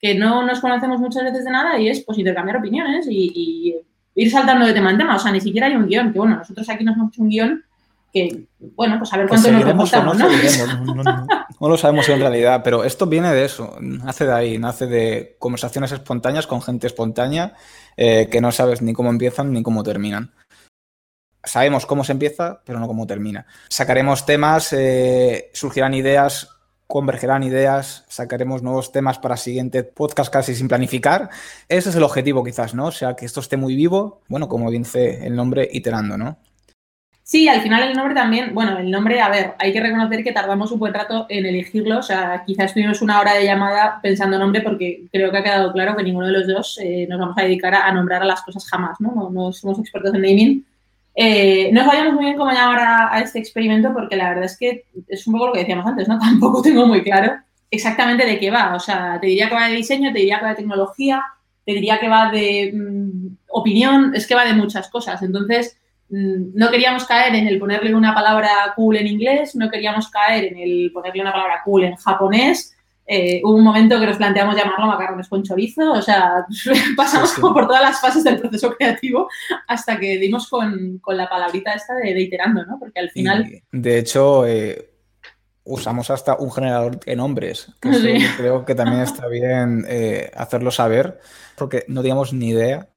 que 0.00 0.14
no 0.14 0.44
nos 0.44 0.60
conocemos 0.60 1.00
muchas 1.00 1.24
veces 1.24 1.44
de 1.44 1.50
nada 1.50 1.78
y 1.78 1.88
es 1.88 2.04
pues 2.04 2.18
intercambiar 2.18 2.58
opiniones 2.58 3.06
y, 3.08 3.74
ir 4.14 4.30
saltando 4.32 4.66
de 4.66 4.72
tema 4.72 4.90
en 4.90 4.98
tema, 4.98 5.14
o 5.14 5.18
sea, 5.18 5.30
ni 5.30 5.40
siquiera 5.40 5.68
hay 5.68 5.76
un 5.76 5.86
guion, 5.86 6.12
que 6.12 6.18
bueno, 6.18 6.38
nosotros 6.38 6.68
aquí 6.68 6.82
nos 6.82 6.96
hemos 6.96 7.12
hecho 7.12 7.22
un 7.22 7.28
guion 7.28 7.64
que, 8.12 8.46
bueno, 8.58 8.98
pues 8.98 9.12
a 9.12 9.18
ver 9.18 9.28
cuánto 9.28 9.50
nos 9.50 9.64
remontamos, 9.64 10.16
¿no? 10.16 11.04
No, 11.60 11.68
lo 11.68 11.76
sabemos 11.76 12.08
en 12.08 12.20
realidad, 12.20 12.60
pero 12.62 12.84
esto 12.84 13.06
viene 13.06 13.32
de 13.34 13.44
eso, 13.44 13.76
nace 13.80 14.26
de 14.26 14.32
ahí, 14.32 14.58
nace 14.58 14.86
de 14.86 15.36
conversaciones 15.40 15.90
espontáneas 15.90 16.46
con 16.46 16.62
gente 16.62 16.86
espontánea 16.86 17.54
eh, 17.96 18.28
que 18.30 18.40
no 18.40 18.52
sabes 18.52 18.80
ni 18.80 18.92
cómo 18.92 19.10
empiezan 19.10 19.52
ni 19.52 19.64
cómo 19.64 19.82
terminan. 19.82 20.32
Sabemos 21.42 21.84
cómo 21.84 22.04
se 22.04 22.12
empieza, 22.12 22.62
pero 22.64 22.78
no 22.78 22.86
cómo 22.86 23.06
termina. 23.06 23.46
Sacaremos 23.68 24.24
temas, 24.24 24.72
eh, 24.72 25.50
surgirán 25.52 25.94
ideas, 25.94 26.48
convergerán 26.86 27.42
ideas, 27.42 28.04
sacaremos 28.08 28.62
nuevos 28.62 28.92
temas 28.92 29.18
para 29.18 29.36
siguiente 29.36 29.82
podcast 29.84 30.32
casi 30.32 30.54
sin 30.54 30.68
planificar. 30.68 31.28
Ese 31.68 31.90
es 31.90 31.96
el 31.96 32.02
objetivo 32.02 32.44
quizás, 32.44 32.74
¿no? 32.74 32.86
O 32.86 32.92
sea, 32.92 33.14
que 33.14 33.26
esto 33.26 33.40
esté 33.40 33.56
muy 33.56 33.74
vivo, 33.74 34.22
bueno, 34.28 34.48
como 34.48 34.70
dice 34.70 35.26
el 35.26 35.36
nombre, 35.36 35.68
iterando, 35.70 36.16
¿no? 36.16 36.38
Sí, 37.28 37.46
al 37.46 37.60
final 37.60 37.82
el 37.82 37.94
nombre 37.94 38.14
también, 38.14 38.54
bueno, 38.54 38.78
el 38.78 38.90
nombre, 38.90 39.20
a 39.20 39.28
ver, 39.28 39.54
hay 39.58 39.70
que 39.70 39.82
reconocer 39.82 40.24
que 40.24 40.32
tardamos 40.32 40.72
un 40.72 40.78
buen 40.78 40.94
rato 40.94 41.26
en 41.28 41.44
elegirlo, 41.44 41.98
o 41.98 42.02
sea, 42.02 42.42
quizás 42.46 42.68
estuvimos 42.68 43.02
una 43.02 43.20
hora 43.20 43.34
de 43.34 43.44
llamada 43.44 44.00
pensando 44.02 44.38
nombre 44.38 44.62
porque 44.62 45.02
creo 45.12 45.30
que 45.30 45.36
ha 45.36 45.44
quedado 45.44 45.70
claro 45.74 45.94
que 45.94 46.04
ninguno 46.04 46.28
de 46.28 46.32
los 46.32 46.46
dos 46.46 46.78
eh, 46.82 47.06
nos 47.06 47.20
vamos 47.20 47.36
a 47.36 47.42
dedicar 47.42 47.74
a, 47.74 47.92
nombrar 47.92 48.22
a 48.22 48.24
las 48.24 48.40
cosas 48.40 48.66
jamás, 48.66 48.98
¿no? 48.98 49.28
No, 49.30 49.52
somos 49.52 49.78
expertos 49.78 50.14
en 50.14 50.22
naming. 50.22 50.66
Eh, 51.14 51.68
no 51.70 51.84
sabíamos 51.84 52.14
muy 52.14 52.24
bien 52.24 52.38
cómo 52.38 52.50
llamar 52.50 53.10
a, 53.12 53.20
este 53.20 53.40
experimento 53.40 53.92
porque 53.92 54.16
la 54.16 54.30
verdad 54.30 54.44
es 54.44 54.56
que 54.56 54.86
es 55.06 55.26
un 55.26 55.34
poco 55.34 55.48
lo 55.48 55.52
que 55.52 55.60
decíamos 55.60 55.84
antes, 55.84 56.08
¿no? 56.08 56.18
Tampoco 56.18 56.62
tengo 56.62 56.86
muy 56.86 57.02
claro 57.02 57.36
exactamente 57.70 58.24
de 58.24 58.38
qué 58.38 58.50
va, 58.50 58.74
o 58.74 58.80
sea, 58.80 59.18
te 59.20 59.26
diría 59.26 59.50
que 59.50 59.54
va 59.54 59.68
de 59.68 59.76
diseño, 59.76 60.14
te 60.14 60.20
diría 60.20 60.38
que 60.38 60.44
va 60.44 60.50
de 60.52 60.56
tecnología, 60.56 61.22
te 61.66 61.74
diría 61.74 62.00
que 62.00 62.08
va 62.08 62.30
de 62.30 62.72
mm, 62.74 63.36
opinión, 63.48 64.14
es 64.14 64.26
que 64.26 64.34
va 64.34 64.46
de 64.46 64.54
muchas 64.54 64.88
cosas, 64.88 65.20
entonces 65.20 65.76
no 66.10 66.70
queríamos 66.70 67.04
caer 67.04 67.34
en 67.34 67.46
el 67.46 67.58
ponerle 67.58 67.94
una 67.94 68.14
palabra 68.14 68.72
cool 68.74 68.96
en 68.96 69.06
inglés, 69.06 69.54
no 69.54 69.70
queríamos 69.70 70.08
caer 70.08 70.44
en 70.44 70.58
el 70.58 70.90
ponerle 70.92 71.22
una 71.22 71.32
palabra 71.32 71.62
cool 71.64 71.84
en 71.84 71.96
japonés. 71.96 72.74
Eh, 73.10 73.40
hubo 73.42 73.54
un 73.54 73.64
momento 73.64 73.98
que 73.98 74.06
nos 74.06 74.18
planteamos 74.18 74.54
llamarlo 74.54 74.86
macarrones 74.86 75.28
con 75.28 75.42
chorizo, 75.42 75.92
o 75.92 76.02
sea, 76.02 76.44
pasamos 76.96 77.32
por 77.40 77.66
todas 77.66 77.82
las 77.82 78.00
fases 78.00 78.22
del 78.22 78.38
proceso 78.38 78.74
creativo 78.76 79.28
hasta 79.66 79.98
que 79.98 80.18
dimos 80.18 80.48
con, 80.48 81.00
la 81.06 81.28
palabrita 81.28 81.72
esta 81.72 81.94
de, 81.94 82.20
iterando, 82.20 82.64
¿no? 82.66 82.78
Porque 82.78 83.00
al 83.00 83.10
final... 83.10 83.62
de 83.72 83.98
hecho, 83.98 84.46
eh, 84.46 84.90
usamos 85.64 86.10
hasta 86.10 86.36
un 86.36 86.50
generador 86.50 87.00
de 87.00 87.16
nombres, 87.16 87.72
que 87.80 88.28
creo 88.36 88.64
que 88.64 88.74
también 88.74 89.00
está 89.02 89.26
bien 89.26 89.84
eh, 89.88 90.30
hacerlo 90.34 90.70
saber, 90.70 91.18
porque 91.56 91.84
no 91.88 92.02
teníamos 92.02 92.34
ni 92.34 92.48
idea 92.48 92.88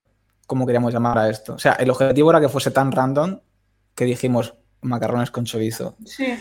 cómo 0.51 0.65
queríamos 0.65 0.93
llamar 0.93 1.17
a 1.17 1.29
esto. 1.29 1.53
O 1.53 1.57
sea, 1.57 1.71
el 1.79 1.89
objetivo 1.89 2.29
era 2.29 2.41
que 2.41 2.49
fuese 2.49 2.71
tan 2.71 2.91
random 2.91 3.39
que 3.95 4.03
dijimos 4.03 4.53
macarrones 4.81 5.31
con 5.31 5.45
chorizo. 5.45 5.95
Sí. 6.05 6.37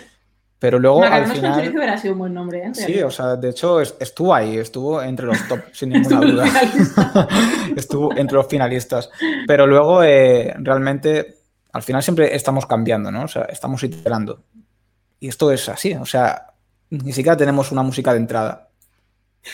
Pero 0.58 0.80
luego 0.80 0.98
macarrones 0.98 1.30
al 1.30 1.36
final... 1.36 1.52
con 1.52 1.60
chorizo 1.60 1.76
hubiera 1.76 1.96
sido 1.96 2.12
un 2.14 2.18
buen 2.18 2.34
nombre, 2.34 2.58
¿eh? 2.66 2.74
Sí, 2.74 3.00
o 3.02 3.10
sea, 3.12 3.36
de 3.36 3.50
hecho 3.50 3.80
estuvo 3.80 4.34
ahí, 4.34 4.58
estuvo 4.58 5.00
entre 5.00 5.26
los 5.26 5.46
top, 5.46 5.60
sin 5.72 5.90
ninguna 5.90 6.20
duda. 6.22 6.44
estuvo 7.76 8.12
entre 8.16 8.34
los 8.34 8.48
finalistas. 8.48 9.10
Pero 9.46 9.64
luego 9.68 10.02
eh, 10.02 10.56
realmente 10.58 11.36
al 11.72 11.82
final 11.84 12.02
siempre 12.02 12.34
estamos 12.34 12.66
cambiando, 12.66 13.12
¿no? 13.12 13.22
O 13.22 13.28
sea, 13.28 13.42
estamos 13.44 13.80
iterando. 13.84 14.42
Y 15.20 15.28
esto 15.28 15.52
es 15.52 15.68
así, 15.68 15.94
o 15.94 16.04
sea, 16.04 16.48
ni 16.90 17.12
siquiera 17.12 17.36
tenemos 17.36 17.70
una 17.70 17.84
música 17.84 18.10
de 18.10 18.18
entrada. 18.18 18.70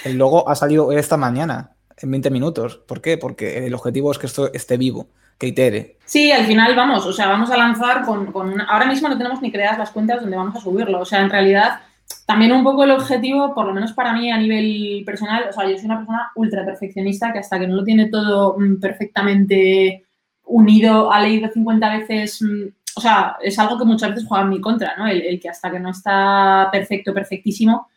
El 0.02 0.16
logo 0.16 0.48
ha 0.48 0.54
salido 0.54 0.92
esta 0.92 1.18
mañana 1.18 1.75
en 1.98 2.10
20 2.10 2.30
minutos. 2.30 2.76
¿Por 2.76 3.00
qué? 3.00 3.18
Porque 3.18 3.66
el 3.66 3.74
objetivo 3.74 4.10
es 4.12 4.18
que 4.18 4.26
esto 4.26 4.52
esté 4.52 4.76
vivo. 4.76 5.08
que 5.38 5.48
itere. 5.48 5.98
Sí, 6.06 6.32
al 6.32 6.46
final 6.46 6.74
vamos, 6.74 7.04
o 7.04 7.12
sea, 7.12 7.28
vamos 7.28 7.50
a 7.50 7.58
lanzar 7.58 8.06
con, 8.06 8.32
con 8.32 8.58
ahora 8.62 8.86
mismo 8.86 9.08
no 9.08 9.18
tenemos 9.18 9.42
ni 9.42 9.52
creadas 9.52 9.78
las 9.78 9.90
cuentas 9.90 10.22
donde 10.22 10.36
vamos 10.36 10.56
a 10.56 10.60
subirlo, 10.60 11.00
o 11.00 11.04
sea, 11.04 11.20
en 11.20 11.28
realidad 11.28 11.80
también 12.24 12.52
un 12.52 12.64
poco 12.64 12.84
el 12.84 12.90
objetivo, 12.90 13.54
por 13.54 13.66
lo 13.66 13.74
menos 13.74 13.92
para 13.92 14.12
mí 14.12 14.30
a 14.30 14.38
nivel 14.38 15.02
personal, 15.04 15.46
o 15.48 15.52
sea, 15.52 15.68
yo 15.68 15.76
soy 15.76 15.86
una 15.86 15.98
persona 15.98 16.30
ultra 16.34 16.64
perfeccionista 16.64 17.32
que 17.32 17.38
hasta 17.38 17.58
que 17.58 17.66
no 17.66 17.76
lo 17.76 17.84
tiene 17.84 18.06
todo 18.06 18.56
mm, 18.58 18.80
perfectamente 18.80 20.04
unido, 20.44 21.12
ha 21.12 21.20
leído 21.20 21.48
50 21.48 21.98
veces, 21.98 22.42
mm, 22.42 22.68
o 22.96 23.00
sea, 23.00 23.36
es 23.40 23.58
algo 23.58 23.78
que 23.78 23.84
muchas 23.84 24.10
veces 24.10 24.26
juega 24.26 24.44
en 24.44 24.50
mi 24.50 24.60
contra, 24.60 24.96
¿no? 24.96 25.06
El, 25.06 25.38
que 25.40 25.48
hasta 25.48 25.70
que 25.70 25.80
no 25.80 25.90
está 25.90 26.68
perfecto, 26.72 27.12
perfectísimo, 27.12 27.88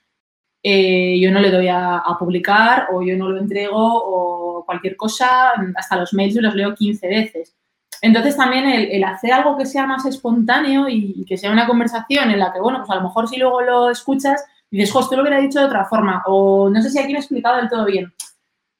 eh, 0.61 1.19
yo 1.19 1.31
no 1.31 1.39
le 1.39 1.51
doy 1.51 1.67
a, 1.69 2.03
publicar 2.19 2.87
o 2.91 3.01
yo 3.01 3.17
no 3.17 3.29
lo 3.29 3.39
entrego 3.39 3.77
o 3.77 4.65
cualquier 4.65 4.95
cosa, 4.95 5.53
hasta 5.75 5.97
los 5.97 6.13
mails 6.13 6.35
los 6.35 6.55
leo 6.55 6.75
15 6.75 7.07
veces. 7.07 7.55
Entonces 8.01 8.37
también 8.37 8.65
el, 8.67 9.03
hacer 9.03 9.33
algo 9.33 9.57
que 9.57 9.65
sea 9.65 9.85
más 9.85 10.05
espontáneo 10.05 10.87
y, 10.87 11.25
que 11.25 11.37
sea 11.37 11.51
una 11.51 11.67
conversación 11.67 12.31
en 12.31 12.39
la 12.39 12.53
que, 12.53 12.59
bueno, 12.59 12.79
pues 12.79 12.89
a 12.91 12.95
lo 12.95 13.03
mejor 13.03 13.27
si 13.27 13.37
luego 13.37 13.61
lo 13.61 13.89
escuchas 13.89 14.43
dices, 14.71 14.91
jo, 14.91 14.99
esto 14.99 15.15
lo 15.15 15.23
hubiera 15.23 15.39
dicho 15.39 15.59
de 15.59 15.65
otra 15.65 15.85
forma 15.85 16.23
o 16.27 16.69
no 16.69 16.81
sé 16.81 16.89
si 16.89 16.99
aquí 16.99 17.11
me 17.11 17.19
he 17.19 17.21
explicado 17.21 17.57
del 17.57 17.69
todo 17.69 17.85
bien. 17.85 18.13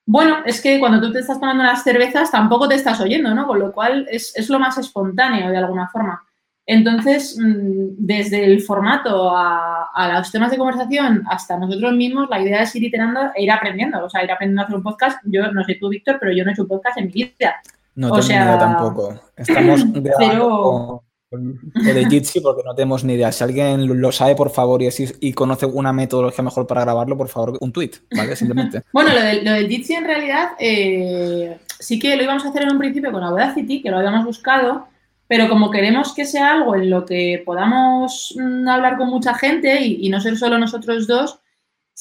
Bueno, 0.06 0.38
es 0.46 0.62
que 0.62 0.80
cuando 0.80 1.00
tú 1.02 1.12
te 1.12 1.20
estás 1.20 1.40
tomando 1.40 1.64
las 1.64 1.84
cervezas 1.84 2.32
tampoco 2.32 2.68
te 2.68 2.76
estás 2.76 3.00
oyendo, 3.00 3.34
¿no? 3.34 3.46
Con 3.46 3.60
lo 3.60 3.72
cual 3.72 4.08
es, 4.10 4.36
es 4.36 4.50
lo 4.50 4.60
más 4.60 4.78
espontáneo 4.78 5.50
de 5.50 5.58
alguna 5.58 5.88
forma. 5.90 6.24
Entonces, 6.72 7.36
mm, 7.36 7.96
desde 7.98 8.46
el 8.46 8.62
formato 8.62 9.36
a, 9.36 9.90
a, 9.92 10.20
los 10.20 10.32
temas 10.32 10.52
de 10.52 10.58
conversación 10.58 11.24
hasta 11.28 11.58
nosotros 11.58 11.94
mismos, 11.94 12.30
la 12.30 12.40
idea 12.40 12.62
es 12.62 12.76
ir 12.76 12.84
iterando 12.84 13.32
e 13.36 13.42
ir 13.42 13.52
aprendiendo. 13.52 14.06
O 14.06 14.10
sea, 14.10 14.24
ir 14.24 14.32
aprendiendo 14.32 14.62
a 14.62 14.66
hacer 14.66 14.76
un 14.76 14.84
podcast. 14.84 15.18
Yo 15.26 15.52
no 15.52 15.64
sé 15.64 15.78
tú, 15.80 15.90
Víctor, 15.90 16.18
pero 16.20 16.32
yo 16.32 16.44
no 16.44 16.52
he 16.52 16.54
hecho 16.54 16.62
un 16.62 16.68
podcast 16.68 17.00
en 17.00 17.08
mi 17.08 17.12
vida. 17.14 17.56
No 17.96 18.12
tengo 18.12 18.28
ni 18.28 18.34
idea 18.36 18.60
tampoco. 18.60 19.20
Estamos 19.36 19.94
grabando 19.94 21.04
con, 21.32 21.60
de 21.74 22.06
Jitsi 22.08 22.40
porque 22.40 22.62
no 22.64 22.76
tenemos 22.76 23.04
ni 23.04 23.14
idea. 23.14 23.32
Si 23.32 23.44
alguien 23.44 24.00
lo 24.00 24.12
sabe, 24.12 24.36
por 24.36 24.52
favor, 24.52 24.84
y, 24.84 24.90
y 25.22 25.34
conoce 25.34 25.66
una 25.66 25.92
metodología 25.92 26.44
mejor 26.44 26.68
para 26.68 26.82
grabarlo, 26.82 27.18
por 27.18 27.30
favor, 27.30 27.58
un 27.62 27.72
tweet, 27.72 27.94
¿vale? 28.16 28.36
Simplemente. 28.36 28.84
bueno, 28.94 29.12
lo 29.12 29.22
del, 29.24 29.44
lo 29.44 29.68
Jitsi 29.68 29.96
en 29.96 30.06
realidad 30.06 30.50
eh, 30.60 31.58
sí 31.80 31.98
que 31.98 32.16
lo 32.16 32.22
íbamos 32.22 32.46
a 32.46 32.50
hacer 32.50 32.62
en 32.62 32.74
un 32.74 32.78
principio 32.78 33.12
con 33.12 33.24
Audacity, 33.24 33.82
que 33.82 33.90
lo 33.90 33.98
habíamos 33.98 34.24
buscado, 34.24 34.86
pero 35.30 35.48
como 35.48 35.72
queremos 35.72 36.14
que 36.14 36.26
sea 36.26 36.52
algo 36.52 36.76
en 36.76 36.90
lo 36.90 37.06
que 37.06 37.42
podamos 37.46 38.36
mm, 38.38 38.68
hablar 38.68 38.98
con 38.98 39.08
mucha 39.08 39.34
gente 39.34 39.82
y 39.82 40.10
no 40.10 40.20
ser 40.20 40.38
solo 40.38 40.58
nosotros 40.58 41.08
dos, 41.08 41.40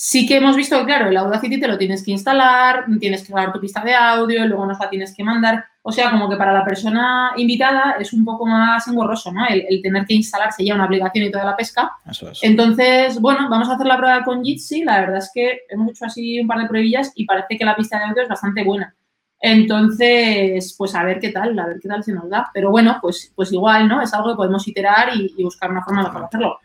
Sí 0.01 0.29
que 0.29 0.37
hemos 0.37 0.55
visto 0.55 0.79
que, 0.79 0.85
claro, 0.85 1.09
el 1.09 1.17
Audacity 1.17 1.59
te 1.59 1.67
lo 1.67 1.77
tienes 1.77 2.05
que 2.05 2.13
instalar, 2.13 2.85
tienes 3.01 3.27
que 3.27 3.33
grabar 3.33 3.53
tu 3.53 3.59
pista 3.59 3.83
de 3.83 3.97
audio, 3.97 4.47
luego 4.47 4.65
nos 4.65 4.79
la 4.79 4.89
tienes 4.89 5.13
que 5.13 5.25
mandar. 5.25 5.65
O 5.83 5.91
sea, 5.91 6.13
como 6.13 6.31
que 6.31 6.37
para 6.37 6.53
la 6.53 6.65
persona 6.65 7.33
invitada 7.37 7.97
es 7.99 8.13
un 8.13 8.25
poco 8.25 8.47
más 8.47 8.87
engorroso, 8.87 9.33
¿no? 9.33 9.45
El, 9.49 9.83
tener 9.83 10.07
que 10.07 10.15
instalarse 10.15 10.65
ya 10.65 10.77
una 10.77 10.85
aplicación 10.85 11.25
y 11.25 11.33
toda 11.33 11.47
la 11.47 11.57
pesca. 11.57 11.91
Eso 12.09 12.31
es. 12.31 12.39
Entonces, 12.45 13.21
bueno, 13.21 13.49
vamos 13.51 13.69
a 13.69 13.75
hacer 13.75 13.89
la 13.89 13.97
prueba 13.97 14.23
con 14.23 14.45
Jitsi. 14.45 14.85
La 14.85 15.01
verdad 15.01 15.17
es 15.17 15.33
que 15.35 15.63
hemos 15.69 15.91
hecho 15.91 16.05
así 16.05 16.39
un 16.39 16.47
par 16.47 16.61
de 16.61 16.69
pruebillas 16.69 17.11
y 17.17 17.25
parece 17.25 17.59
que 17.59 17.65
la 17.65 17.75
pista 17.75 17.99
de 17.99 18.05
audio 18.05 18.23
es 18.23 18.29
bastante 18.29 18.63
buena. 18.63 18.95
Entonces, 19.41 20.75
pues 20.77 20.95
a 20.95 21.05
ver 21.05 21.21
qué 21.21 21.31
tal, 21.31 21.59
a 21.59 21.67
ver 21.67 21.79
qué 21.81 21.89
tal 21.89 22.03
se 22.03 22.13
nos 22.13 22.29
da. 22.29 22.51
Pero 22.53 22.71
bueno, 22.71 22.99
pues, 23.01 23.33
pues 23.35 23.53
igual, 23.53 23.89
¿no? 23.89 24.03
Es 24.03 24.13
algo 24.15 24.31
que 24.31 24.37
podemos 24.37 24.67
iterar 24.67 25.11
y, 25.15 25.43
buscar 25.43 25.71
una 25.71 25.85
forma 25.85 26.03
de 26.03 26.25
hacerlo. 26.25 26.59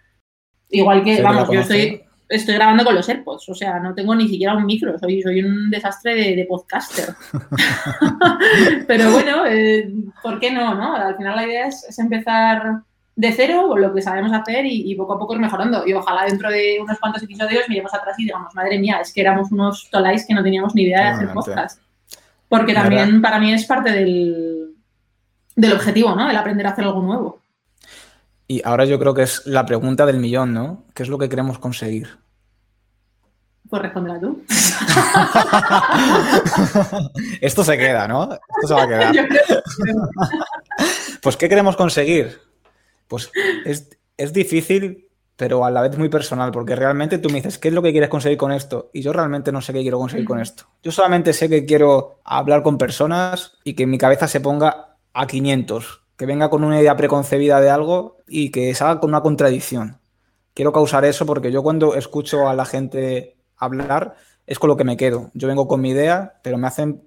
Igual 0.70 1.03
que, 1.03 1.22
vamos, 1.22 1.50
yo 1.51 1.60
estoy 1.60 2.03
estoy 2.36 2.56
grabando 2.56 2.84
con 2.84 2.96
los 2.96 3.08
AirPods, 3.08 3.50
o 3.50 3.56
sea, 3.56 3.80
no 3.80 3.94
tengo 3.94 4.15
ni 4.15 4.27
siquiera 4.27 4.56
un 4.56 4.65
micro, 4.65 4.98
soy, 4.98 5.22
soy 5.22 5.42
un 5.44 5.70
desastre 5.70 6.36
de, 6.36 6.46
podcaster. 6.46 7.13
Pero 8.88 9.12
bueno, 9.12 9.46
eh, 9.46 9.92
¿por 10.22 10.39
qué 10.39 10.51
no, 10.51 10.74
no? 10.74 10.96
Al 10.96 11.15
final 11.15 11.36
la 11.36 11.46
idea 11.46 11.68
es, 11.68 11.98
empezar 12.00 12.82
de 13.15 13.32
cero 13.32 13.65
con 13.68 13.82
lo 13.82 13.94
que 13.94 14.01
sabemos 14.01 14.34
hacer 14.34 14.65
y, 14.65 14.96
poco 14.96 15.13
a 15.13 15.20
poco 15.20 15.36
ir 15.36 15.39
mejorando. 15.39 15.86
Y 15.86 15.94
ojalá 15.94 16.25
dentro 16.25 16.50
de 16.50 16.80
unos 16.82 17.00
cuantos 17.00 17.22
episodios 17.22 17.70
miremos 17.70 17.94
atrás 17.94 18.18
y 18.18 18.24
digamos, 18.25 18.53
madre 18.56 18.80
mía, 18.80 19.00
es 19.01 19.13
que 19.13 19.22
éramos 19.22 19.51
unos 19.51 19.89
tolais 19.92 20.25
que 20.25 20.34
no 20.34 20.44
teníamos 20.44 20.74
ni 20.74 20.84
idea 20.84 21.01
de 21.01 21.10
hacer 21.10 21.34
podcast. 21.34 21.80
Porque 22.54 22.76
también 22.76 23.20
para 23.20 23.40
mí 23.40 23.52
es 23.52 23.66
parte 23.66 23.90
del, 23.90 24.76
del 25.56 25.74
objetivo, 25.74 26.14
¿no? 26.14 26.30
El 26.30 26.36
aprender 26.36 26.68
a 26.68 26.70
hacer 26.70 26.86
algo 26.86 27.02
nuevo. 27.02 27.42
Y 28.48 28.62
ahora 28.64 28.86
yo 28.86 29.00
creo 29.00 29.16
que 29.16 29.24
es 29.24 29.48
la 29.48 29.66
pregunta 29.66 30.06
del 30.06 30.20
millón, 30.20 30.54
¿no? 30.54 30.84
¿Qué 30.94 31.02
es 31.02 31.10
lo 31.10 31.18
que 31.18 31.30
queremos 31.30 31.58
conseguir? 31.58 32.20
Pues 33.68 33.82
respondela 33.82 34.20
tú. 34.20 34.44
Esto 37.42 37.64
se 37.64 37.76
queda, 37.76 38.08
¿no? 38.08 38.34
Esto 38.34 38.68
se 38.68 38.74
va 38.76 38.84
a 38.84 38.88
quedar. 38.88 39.16
pues, 41.24 41.36
¿qué 41.36 41.50
queremos 41.50 41.76
conseguir? 41.76 42.40
Pues 43.08 43.32
es, 43.66 44.32
difícil, 44.32 45.08
pero 45.36 45.66
a 45.66 45.72
la 45.72 45.82
vez 45.82 45.98
muy 45.98 46.10
personal, 46.10 46.52
porque 46.52 46.75
realmente 46.75 47.18
tú 47.18 47.30
me 47.30 47.36
dices, 47.36 47.58
¿qué 47.58 47.70
es 47.70 47.74
lo 47.74 47.82
que 47.82 47.92
quieres 47.92 48.10
conseguir 48.10 48.38
con 48.38 48.52
esto? 48.52 48.90
Y 48.94 49.02
yo 49.02 49.13
realmente 49.13 49.52
no 49.52 49.62
sé 49.62 49.74
qué 49.74 49.82
quiero 49.82 50.00
conseguir 50.00 50.25
con 50.25 50.40
esto. 50.40 50.66
Yo 50.84 50.92
solamente 50.92 51.34
sé 51.34 51.50
que 51.50 51.66
quiero 51.66 52.20
hablar 52.24 52.63
con 52.63 52.78
personas 52.78 53.54
y 53.63 53.74
que 53.74 53.88
mi 53.88 53.98
cabeza 53.98 54.28
se 54.28 54.40
ponga 54.40 54.98
a 55.13 55.28
500 55.28 56.04
que 56.18 56.25
venga 56.25 56.50
con 56.50 56.63
una 56.63 56.80
idea 56.80 56.96
preconcebida 56.96 57.60
de 57.60 57.70
algo 57.70 58.18
y 58.28 58.52
que 58.52 58.74
salga 58.75 59.00
con 59.00 59.10
una 59.10 59.22
contradicción. 59.22 60.00
Quiero 60.54 60.72
causar 60.72 61.06
eso 61.06 61.25
porque 61.25 61.52
yo 61.52 61.63
cuando 61.63 61.96
escucho 61.96 62.48
a 62.48 62.54
la 62.54 62.66
gente 62.66 63.38
hablar 63.58 64.16
es 64.46 64.60
con 64.60 64.68
lo 64.68 64.78
que 64.78 64.84
me 64.84 64.98
quedo. 64.98 65.32
Yo 65.34 65.48
vengo 65.48 65.68
con 65.68 65.82
mi 65.82 65.90
idea, 65.90 66.40
pero 66.44 66.58
me 66.58 66.68
hacen 66.68 67.04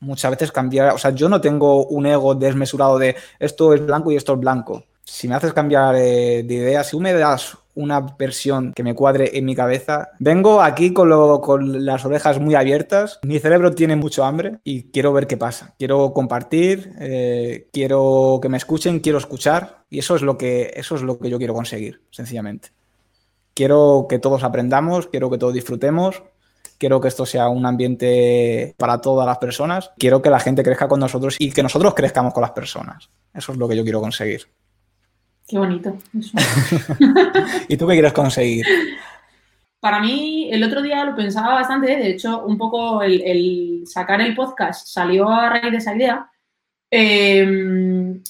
muchas 0.00 0.30
veces 0.30 0.52
cambiar. 0.52 0.94
O 0.94 0.98
sea, 0.98 1.10
yo 1.10 1.28
no 1.28 1.40
tengo 1.40 1.86
un 1.86 2.06
ego 2.06 2.34
desmesurado 2.34 2.98
de 2.98 3.16
esto 3.38 3.74
es 3.74 3.84
blanco 3.84 4.12
y 4.12 4.16
esto 4.16 4.34
es 4.34 4.40
blanco. 4.40 4.84
Si 5.02 5.28
me 5.28 5.34
haces 5.34 5.52
cambiar 5.52 5.96
eh, 5.96 6.44
de 6.44 6.54
idea, 6.54 6.84
si 6.84 6.92
tú 6.92 7.00
me 7.00 7.12
das 7.12 7.58
una 7.74 8.00
versión 8.18 8.72
que 8.72 8.82
me 8.82 8.94
cuadre 8.94 9.36
en 9.36 9.44
mi 9.44 9.54
cabeza. 9.54 10.10
Vengo 10.18 10.62
aquí 10.62 10.92
con, 10.92 11.40
con, 11.40 11.84
las 11.84 12.04
orejas 12.04 12.40
muy 12.40 12.54
abiertas, 12.54 13.20
mi 13.22 13.38
cerebro 13.38 13.74
tiene 13.74 13.96
mucho 13.96 14.24
hambre 14.24 14.58
y 14.64 14.84
quiero 14.90 15.12
ver 15.12 15.26
qué 15.26 15.36
pasa. 15.36 15.74
Quiero 15.78 16.12
compartir, 16.12 16.92
eh, 17.00 17.68
quiero 17.72 18.38
que 18.40 18.48
me 18.48 18.56
escuchen, 18.56 19.00
quiero 19.00 19.18
escuchar 19.18 19.84
y 19.90 19.98
eso 19.98 20.16
es, 20.16 20.22
lo 20.22 20.38
que, 20.38 20.72
eso 20.74 20.94
es 20.94 21.02
lo 21.02 21.18
que 21.18 21.30
yo 21.30 21.38
quiero 21.38 21.54
conseguir, 21.54 22.02
sencillamente. 22.10 22.70
Quiero 23.54 24.06
que 24.08 24.18
todos 24.18 24.42
aprendamos, 24.42 25.06
quiero 25.06 25.30
que 25.30 25.38
todos 25.38 25.54
disfrutemos, 25.54 26.22
quiero 26.78 27.00
que 27.00 27.08
esto 27.08 27.24
sea 27.24 27.48
un 27.48 27.66
ambiente 27.66 28.74
para 28.78 29.00
todas 29.00 29.26
las 29.26 29.38
personas, 29.38 29.92
quiero 29.96 30.22
que 30.22 30.30
la 30.30 30.40
gente 30.40 30.62
crezca 30.62 30.88
con 30.88 31.00
nosotros 31.00 31.36
y 31.38 31.52
que 31.52 31.62
nosotros 31.62 31.94
crezcamos 31.94 32.34
con 32.34 32.42
las 32.42 32.50
personas. 32.50 33.10
Eso 33.32 33.52
es 33.52 33.58
lo 33.58 33.68
que 33.68 33.76
yo 33.76 33.84
quiero 33.84 34.00
conseguir. 34.00 34.48
Qué 35.46 35.58
bonito. 35.58 35.96
¿Y 37.68 37.76
tú 37.76 37.86
qué 37.86 37.92
quieres 37.92 38.12
conseguir? 38.12 38.66
Para 39.78 40.00
mí, 40.00 40.48
el 40.50 40.64
otro 40.64 40.80
día 40.80 41.04
lo 41.04 41.14
pensaba 41.14 41.54
bastante, 41.54 41.88
de 41.88 42.08
hecho, 42.08 42.44
un 42.46 42.56
poco 42.56 43.02
el, 43.02 43.82
sacar 43.84 44.22
el 44.22 44.34
podcast 44.34 44.86
salió 44.88 45.28
a 45.28 45.50
raíz 45.50 45.72
de 45.72 45.76
esa 45.76 45.94
idea. 45.94 46.30
Em, 46.90 48.22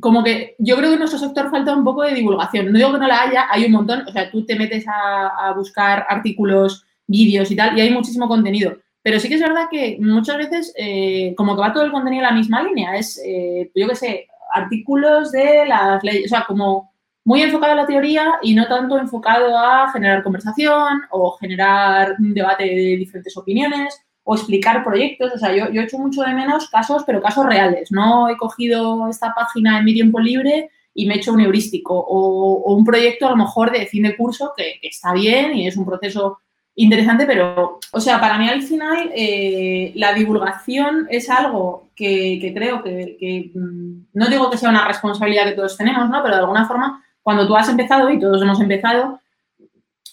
como 0.00 0.24
que 0.24 0.54
yo 0.58 0.76
creo 0.76 0.88
que 0.88 0.94
en 0.94 1.00
nuestro 1.00 1.18
sector 1.18 1.50
falta 1.50 1.76
un 1.76 1.84
poco 1.84 2.02
de 2.02 2.14
divulgación. 2.14 2.72
No 2.72 2.78
digo 2.78 2.92
que 2.92 2.98
no 2.98 3.06
la 3.06 3.22
haya, 3.24 3.46
hay 3.50 3.66
un 3.66 3.72
montón. 3.72 4.04
O 4.08 4.12
sea, 4.12 4.30
tú 4.30 4.46
te 4.46 4.56
metes 4.56 4.86
a, 4.88 5.52
buscar 5.54 6.06
artículos, 6.08 6.86
vídeos 7.06 7.50
y 7.50 7.56
tal, 7.56 7.76
y 7.76 7.82
hay 7.82 7.90
muchísimo 7.90 8.26
contenido. 8.26 8.78
Pero 9.02 9.20
sí 9.20 9.28
que 9.28 9.34
es 9.34 9.40
verdad 9.42 9.66
que 9.70 9.98
muchas 10.00 10.38
veces, 10.38 10.72
eh, 10.78 11.34
como 11.36 11.54
que 11.54 11.60
va 11.60 11.74
todo 11.74 11.84
el 11.84 11.92
contenido 11.92 12.22
en 12.22 12.30
la 12.30 12.36
misma 12.36 12.62
línea. 12.62 12.96
Es, 12.96 13.20
eh, 13.22 13.70
yo 13.74 13.86
qué 13.88 13.96
sé, 13.96 14.28
artículos 14.52 15.32
de 15.32 15.66
las 15.66 16.02
leyes, 16.02 16.26
o 16.26 16.28
sea, 16.28 16.44
como 16.46 16.92
muy 17.24 17.42
enfocado 17.42 17.72
a 17.72 17.76
la 17.76 17.86
teoría 17.86 18.34
y 18.42 18.54
no 18.54 18.66
tanto 18.66 18.98
enfocado 18.98 19.56
a 19.56 19.90
generar 19.92 20.22
conversación 20.22 21.02
o 21.10 21.32
generar 21.32 22.16
un 22.18 22.34
debate 22.34 22.64
de 22.64 22.96
diferentes 22.96 23.36
opiniones 23.36 24.00
o 24.24 24.34
explicar 24.34 24.84
proyectos. 24.84 25.32
O 25.34 25.38
sea, 25.38 25.54
yo, 25.54 25.70
yo 25.70 25.80
he 25.80 25.84
hecho 25.84 25.98
mucho 25.98 26.22
de 26.22 26.34
menos 26.34 26.68
casos, 26.68 27.04
pero 27.06 27.22
casos 27.22 27.46
reales. 27.46 27.92
No 27.92 28.28
he 28.28 28.36
cogido 28.36 29.08
esta 29.08 29.32
página 29.34 29.78
en 29.78 29.84
mi 29.84 29.94
tiempo 29.94 30.18
libre 30.18 30.70
y 30.94 31.06
me 31.06 31.14
he 31.14 31.16
hecho 31.18 31.32
un 31.32 31.40
heurístico 31.40 31.94
o, 31.94 32.74
un 32.74 32.84
proyecto 32.84 33.26
a 33.26 33.30
lo 33.30 33.36
mejor 33.36 33.70
de 33.70 33.86
fin 33.86 34.02
de 34.02 34.16
curso 34.16 34.52
que 34.56 34.78
está 34.82 35.12
bien 35.12 35.54
y 35.54 35.66
es 35.66 35.76
un 35.76 35.86
proceso 35.86 36.38
interesante, 36.74 37.26
pero, 37.26 37.78
o 37.92 38.00
sea, 38.00 38.20
para 38.20 38.38
mí 38.38 38.48
al 38.48 38.62
final 38.62 39.10
eh, 39.14 39.92
la 39.94 40.14
divulgación 40.14 41.06
es 41.10 41.28
algo 41.28 41.90
que, 41.94 42.52
creo 42.54 42.82
que, 42.82 43.50
mm, 43.54 44.06
no 44.14 44.26
digo 44.28 44.50
que 44.50 44.56
sea 44.56 44.70
una 44.70 44.86
responsabilidad 44.86 45.44
que 45.44 45.52
todos 45.52 45.76
tenemos, 45.76 46.08
¿no? 46.08 46.22
Pero 46.22 46.36
de 46.36 46.40
alguna 46.40 46.66
forma, 46.66 47.04
cuando 47.22 47.46
tú 47.46 47.54
has 47.56 47.68
empezado, 47.68 48.10
y 48.10 48.18
todos 48.18 48.40
hemos 48.42 48.60
empezado, 48.60 49.20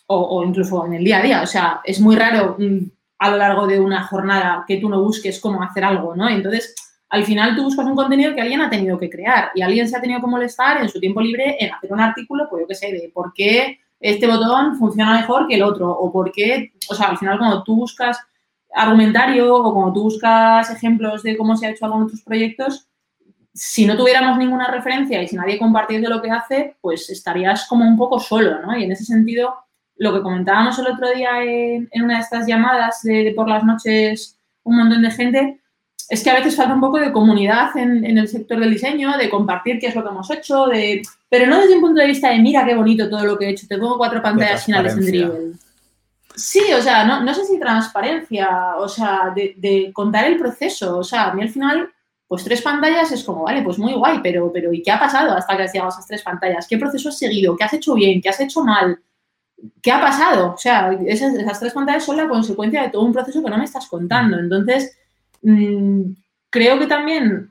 o, 0.07 0.43
incluso 0.43 0.85
en 0.85 0.95
el 0.95 1.03
día 1.03 1.19
a 1.19 1.23
día, 1.23 1.41
o 1.43 1.47
sea, 1.47 1.81
es 1.83 1.99
muy 1.99 2.15
raro 2.15 2.55
mm, 2.59 2.79
a 3.19 3.31
lo 3.31 3.37
largo 3.37 3.67
de 3.67 3.79
una 3.79 4.03
jornada 4.03 4.65
que 4.67 4.77
tú 4.77 4.89
no 4.89 5.01
busques 5.01 5.39
cómo 5.39 5.61
hacer 5.63 5.83
algo, 5.83 6.15
¿no? 6.15 6.27
Entonces, 6.29 6.75
al 7.09 7.23
final 7.25 7.55
tú 7.55 7.63
buscas 7.63 7.85
un 7.85 7.95
contenido 7.95 8.33
que 8.33 8.41
alguien 8.41 8.61
ha 8.61 8.69
tenido 8.69 8.97
que 8.97 9.09
crear 9.09 9.51
y 9.55 9.61
alguien 9.61 9.87
se 9.87 9.97
ha 9.97 10.01
tenido 10.01 10.21
que 10.21 10.27
molestar 10.27 10.81
en 10.81 10.89
su 10.89 10.99
tiempo 10.99 11.21
libre 11.21 11.57
en 11.59 11.73
hacer 11.73 11.91
un 11.91 11.99
artículo, 11.99 12.47
pues 12.49 12.61
yo 12.61 12.67
qué 12.67 12.75
sé, 12.75 12.91
de 12.91 13.11
por 13.13 13.33
qué 13.33 13.79
este 13.99 14.27
botón 14.27 14.77
funciona 14.77 15.19
mejor 15.19 15.47
que 15.47 15.55
el 15.55 15.63
otro 15.63 15.89
o 15.89 16.11
por 16.11 16.31
qué, 16.31 16.73
o 16.89 16.95
sea, 16.95 17.07
al 17.07 17.17
final 17.17 17.37
cuando 17.37 17.63
tú 17.63 17.75
buscas 17.75 18.19
argumentario 18.73 19.55
o 19.55 19.73
cuando 19.73 19.93
tú 19.93 20.03
buscas 20.03 20.69
ejemplos 20.69 21.23
de 21.23 21.37
cómo 21.37 21.55
se 21.57 21.67
ha 21.67 21.71
hecho 21.71 21.85
algo 21.85 21.97
en 21.97 22.03
otros 22.03 22.21
proyectos, 22.21 22.87
si 23.53 23.85
no 23.85 23.97
tuviéramos 23.97 24.37
ninguna 24.37 24.67
referencia 24.67 25.21
y 25.21 25.27
si 25.27 25.35
nadie 25.35 25.57
compartiese 25.57 26.07
lo 26.07 26.21
que 26.21 26.31
hace, 26.31 26.77
pues 26.81 27.09
estarías 27.09 27.67
como 27.67 27.85
un 27.85 27.97
poco 27.97 28.19
solo, 28.19 28.61
¿no? 28.61 28.77
Y 28.77 28.83
en 28.83 28.91
ese 28.91 29.05
sentido, 29.05 29.53
lo 29.97 30.13
que 30.13 30.21
comentábamos 30.21 30.77
el 30.79 30.87
otro 30.87 31.09
día 31.11 31.43
en, 31.43 31.89
una 32.01 32.15
de 32.15 32.21
estas 32.21 32.47
llamadas 32.47 33.01
de, 33.03 33.33
por 33.35 33.49
las 33.49 33.63
noches, 33.63 34.37
un 34.63 34.77
montón 34.77 35.01
de 35.01 35.11
gente, 35.11 35.59
es 36.09 36.23
que 36.23 36.29
a 36.29 36.35
veces 36.35 36.55
falta 36.55 36.73
un 36.73 36.79
poco 36.79 36.99
de 36.99 37.11
comunidad 37.11 37.75
en, 37.75 38.05
el 38.17 38.27
sector 38.27 38.59
del 38.59 38.71
diseño, 38.71 39.17
de 39.17 39.29
compartir 39.29 39.79
qué 39.79 39.87
es 39.87 39.95
lo 39.95 40.03
que 40.03 40.09
hemos 40.09 40.31
hecho, 40.31 40.67
de, 40.67 41.01
pero 41.29 41.45
no 41.47 41.61
desde 41.61 41.75
un 41.75 41.81
punto 41.81 42.01
de 42.01 42.07
vista 42.07 42.29
de 42.29 42.39
mira 42.39 42.65
qué 42.65 42.75
bonito 42.75 43.09
todo 43.09 43.23
lo 43.23 43.37
que 43.37 43.45
he 43.45 43.49
hecho, 43.51 43.67
te 43.67 43.77
pongo 43.77 43.97
cuatro 43.97 44.21
pantallas 44.21 44.65
finales 44.65 44.93
en 44.93 45.05
Dribble. 45.05 45.53
Sí, 46.35 46.61
o 46.73 46.81
sea, 46.81 47.05
no, 47.05 47.21
no 47.21 47.33
sé 47.33 47.45
si 47.45 47.59
transparencia, 47.59 48.75
o 48.77 48.87
sea, 48.87 49.31
de, 49.35 49.55
de, 49.57 49.91
contar 49.93 50.25
el 50.25 50.37
proceso, 50.37 50.97
o 50.97 51.03
sea, 51.03 51.29
a 51.29 51.33
mí 51.33 51.41
al 51.41 51.49
final 51.49 51.89
pues 52.29 52.43
tres 52.43 52.61
pantallas 52.61 53.11
es 53.11 53.23
como, 53.23 53.43
vale, 53.43 53.63
pues 53.63 53.79
muy 53.79 53.91
guay, 53.93 54.19
pero, 54.21 54.53
pero 54.53 54.71
¿y 54.71 54.83
qué 54.83 54.91
ha 54.91 54.99
pasado 54.99 55.35
hasta 55.35 55.57
que 55.57 55.63
has 55.63 55.73
llegado 55.73 55.89
a 55.89 55.93
esas 55.93 56.05
tres 56.05 56.21
pantallas? 56.21 56.67
¿Qué 56.67 56.77
proceso 56.77 57.09
has 57.09 57.17
seguido? 57.17 57.57
¿Qué 57.57 57.63
has 57.63 57.73
hecho 57.73 57.95
bien? 57.95 58.21
¿Qué 58.21 58.29
has 58.29 58.39
hecho 58.39 58.63
mal? 58.63 58.99
¿Qué 59.81 59.91
ha 59.91 59.99
pasado? 59.99 60.53
O 60.53 60.57
sea, 60.57 60.91
esas, 61.07 61.59
tres 61.59 61.73
pantallas 61.73 62.05
son 62.05 62.17
la 62.17 62.29
consecuencia 62.29 62.83
de 62.83 62.89
todo 62.89 63.01
un 63.01 63.13
proceso 63.13 63.43
que 63.43 63.49
no 63.49 63.57
me 63.57 63.63
estás 63.63 63.87
contando. 63.87 64.37
Entonces, 64.37 64.95
mm, 65.41 66.03
creo 66.51 66.77
que 66.77 66.85
también 66.85 67.49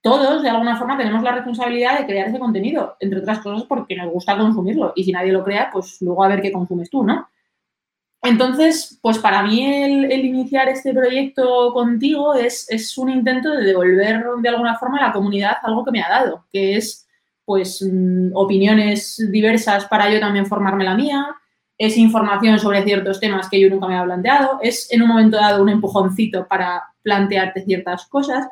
todos, 0.00 0.42
de 0.42 0.50
alguna 0.50 0.76
forma, 0.76 0.96
tenemos 0.96 1.22
la 1.22 1.32
responsabilidad 1.32 1.98
de 1.98 2.06
crear 2.06 2.28
ese 2.28 2.38
contenido, 2.38 2.96
entre 3.00 3.20
otras 3.20 3.40
cosas 3.40 3.64
porque 3.64 3.96
nos 3.96 4.10
gusta 4.12 4.36
consumirlo. 4.38 4.92
Y 4.94 5.04
si 5.04 5.12
nadie 5.12 5.32
lo 5.32 5.44
crea, 5.44 5.70
pues 5.72 6.00
luego 6.00 6.24
a 6.24 6.28
ver 6.28 6.40
qué 6.40 6.52
consumes 6.52 6.88
tú, 6.88 7.02
¿no? 7.02 7.28
Entonces, 8.22 8.98
pues 9.00 9.18
para 9.18 9.42
mí 9.42 9.64
el, 9.64 10.24
iniciar 10.24 10.68
este 10.68 10.92
proyecto 10.92 11.72
contigo 11.72 12.34
es, 12.34 12.98
un 12.98 13.10
intento 13.10 13.50
de 13.52 13.64
devolver 13.64 14.24
de 14.40 14.48
alguna 14.48 14.76
forma 14.76 14.98
a 14.98 15.08
la 15.08 15.12
comunidad 15.12 15.56
algo 15.62 15.84
que 15.84 15.92
me 15.92 16.02
ha 16.02 16.08
dado, 16.08 16.44
que 16.52 16.76
es 16.76 17.06
pues 17.44 17.80
mm, 17.82 18.30
opiniones 18.34 19.24
diversas 19.30 19.86
para 19.86 20.12
yo 20.12 20.20
también 20.20 20.46
formarme 20.46 20.84
la 20.84 20.94
mía, 20.94 21.26
es 21.78 21.96
información 21.96 22.58
sobre 22.58 22.82
ciertos 22.82 23.20
temas 23.20 23.48
que 23.48 23.60
yo 23.60 23.70
nunca 23.70 23.86
me 23.86 23.94
había 23.94 24.06
planteado, 24.06 24.58
es 24.60 24.92
en 24.92 25.02
un 25.02 25.08
momento 25.08 25.36
dado 25.36 25.62
un 25.62 25.68
empujoncito 25.68 26.46
para 26.48 26.82
plantearte 27.02 27.62
ciertas 27.62 28.06
cosas. 28.06 28.48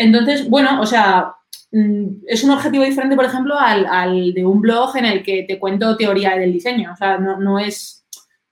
Entonces, 0.00 0.48
bueno, 0.48 0.80
o 0.80 0.86
sea, 0.86 1.34
mm, 1.72 2.24
es 2.26 2.42
un 2.42 2.52
objetivo 2.52 2.84
diferente, 2.84 3.16
por 3.16 3.26
ejemplo, 3.26 3.54
al, 3.58 4.32
de 4.32 4.46
un 4.46 4.62
blog 4.62 4.96
en 4.96 5.04
el 5.04 5.22
que 5.22 5.44
te 5.46 5.58
cuento 5.58 5.94
teoría 5.98 6.38
del 6.38 6.54
diseño. 6.54 6.92
O 6.94 6.96
sea, 6.96 7.18
no, 7.18 7.58
es 7.58 8.06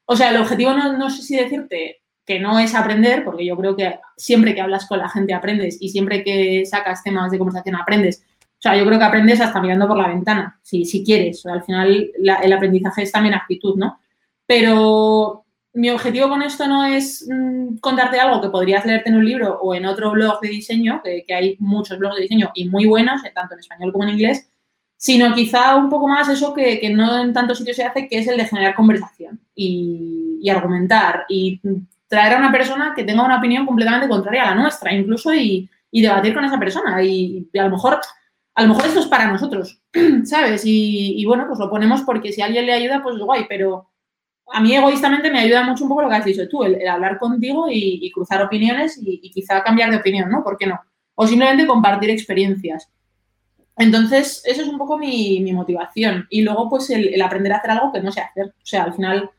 o 0.04 0.14
sea, 0.14 0.30
el 0.30 0.36
objetivo 0.36 0.74
no, 0.74 1.10
sé 1.10 1.22
si 1.22 1.36
decirte 1.36 2.02
que 2.26 2.38
no 2.38 2.58
es 2.58 2.74
aprender, 2.74 3.24
porque 3.24 3.46
yo 3.46 3.56
creo 3.56 3.74
que 3.76 3.98
siempre 4.16 4.54
que 4.54 4.60
hablas 4.60 4.86
con 4.86 4.98
la 4.98 5.08
gente 5.08 5.32
aprendes 5.32 5.78
y 5.80 5.88
siempre 5.88 6.22
que 6.22 6.66
sacas 6.66 7.02
temas 7.02 7.30
de 7.30 7.38
conversación 7.38 7.76
aprendes. 7.76 8.22
O 8.42 8.60
sea, 8.60 8.76
yo 8.76 8.84
creo 8.84 8.98
que 8.98 9.04
aprendes 9.06 9.40
hasta 9.40 9.62
mirando 9.62 9.88
por 9.88 9.96
la 9.96 10.08
ventana, 10.08 10.60
si, 10.62 11.02
quieres. 11.02 11.46
al 11.46 11.62
final 11.64 12.10
el 12.14 12.52
aprendizaje 12.52 13.04
es 13.04 13.12
también 13.12 13.34
actitud, 13.34 13.76
¿no? 13.76 13.98
Pero 14.46 15.46
mi 15.74 15.90
objetivo 15.90 16.28
con 16.28 16.42
esto 16.42 16.66
no 16.66 16.84
es 16.84 17.26
mm, 17.28 17.76
contarte 17.78 18.18
algo 18.18 18.40
que 18.40 18.48
podrías 18.48 18.84
leerte 18.84 19.10
en 19.10 19.16
un 19.16 19.24
libro 19.24 19.58
o 19.60 19.74
en 19.74 19.86
otro 19.86 20.10
blog 20.12 20.40
de 20.40 20.48
diseño, 20.48 21.00
que, 21.04 21.24
que, 21.26 21.34
hay 21.34 21.56
muchos 21.60 21.98
blogs 21.98 22.16
de 22.16 22.22
diseño 22.22 22.50
y 22.54 22.68
muy 22.68 22.86
buenos, 22.86 23.22
tanto 23.34 23.54
en 23.54 23.60
español 23.60 23.92
como 23.92 24.04
en 24.04 24.10
inglés, 24.10 24.48
sino 24.98 25.32
quizá 25.32 25.76
un 25.76 25.88
poco 25.88 26.08
más 26.08 26.28
eso 26.28 26.52
que, 26.52 26.90
no 26.92 27.22
en 27.22 27.32
tantos 27.32 27.58
sitios 27.58 27.76
se 27.76 27.84
hace, 27.84 28.08
que 28.08 28.18
es 28.18 28.26
el 28.26 28.36
de 28.36 28.46
generar 28.46 28.74
conversación 28.74 29.40
y, 29.54 30.46
argumentar 30.50 31.24
y 31.28 31.60
traer 32.08 32.34
a 32.34 32.38
una 32.38 32.50
persona 32.50 32.94
que 32.96 33.04
tenga 33.04 33.24
una 33.24 33.38
opinión 33.38 33.64
completamente 33.64 34.08
contraria 34.08 34.44
a 34.44 34.54
la 34.54 34.62
nuestra, 34.62 34.92
incluso 34.92 35.32
y, 35.32 35.70
debatir 35.92 36.34
con 36.34 36.44
esa 36.44 36.58
persona. 36.58 37.02
Y, 37.02 37.48
a 37.58 37.64
lo 37.64 37.70
mejor, 37.70 38.00
a 38.54 38.62
lo 38.62 38.68
mejor 38.68 38.86
esto 38.86 39.00
es 39.00 39.06
para 39.06 39.30
nosotros, 39.30 39.80
¿sabes? 40.24 40.62
Y, 40.64 41.24
bueno, 41.26 41.44
pues 41.46 41.60
lo 41.60 41.70
ponemos 41.70 42.02
porque 42.02 42.32
si 42.32 42.42
alguien 42.42 42.66
le 42.66 42.72
ayuda, 42.72 43.00
pues 43.02 43.18
guay, 43.18 43.46
pero 43.48 43.88
a 44.52 44.60
mí 44.60 44.74
egoístamente 44.74 45.30
me 45.30 45.40
ayuda 45.40 45.62
mucho 45.62 45.84
un 45.84 45.90
poco 45.90 46.02
lo 46.02 46.08
que 46.08 46.14
has 46.16 46.24
dicho 46.24 46.48
tú, 46.48 46.64
el, 46.64 46.86
hablar 46.86 47.18
contigo 47.18 47.66
y, 47.70 48.10
cruzar 48.12 48.42
opiniones 48.42 48.98
y, 49.02 49.30
quizá 49.30 49.62
cambiar 49.62 49.90
de 49.90 49.98
opinión, 49.98 50.30
¿no? 50.30 50.42
¿Por 50.42 50.56
qué 50.56 50.66
no? 50.66 50.80
O 51.14 51.26
simplemente 51.26 51.66
compartir 51.66 52.10
experiencias. 52.10 52.88
Entonces, 53.76 54.42
eso 54.44 54.62
es 54.62 54.68
un 54.68 54.78
poco 54.78 54.98
mi, 54.98 55.52
motivación. 55.52 56.26
Y 56.30 56.42
luego, 56.42 56.68
pues, 56.68 56.90
el, 56.90 57.20
aprender 57.20 57.52
a 57.52 57.56
hacer 57.58 57.70
algo 57.72 57.92
que 57.92 58.00
no 58.00 58.10
sé 58.10 58.20
hacer. 58.20 58.46
O 58.46 58.66
sea, 58.66 58.84
al 58.84 58.94
final, 58.94 59.30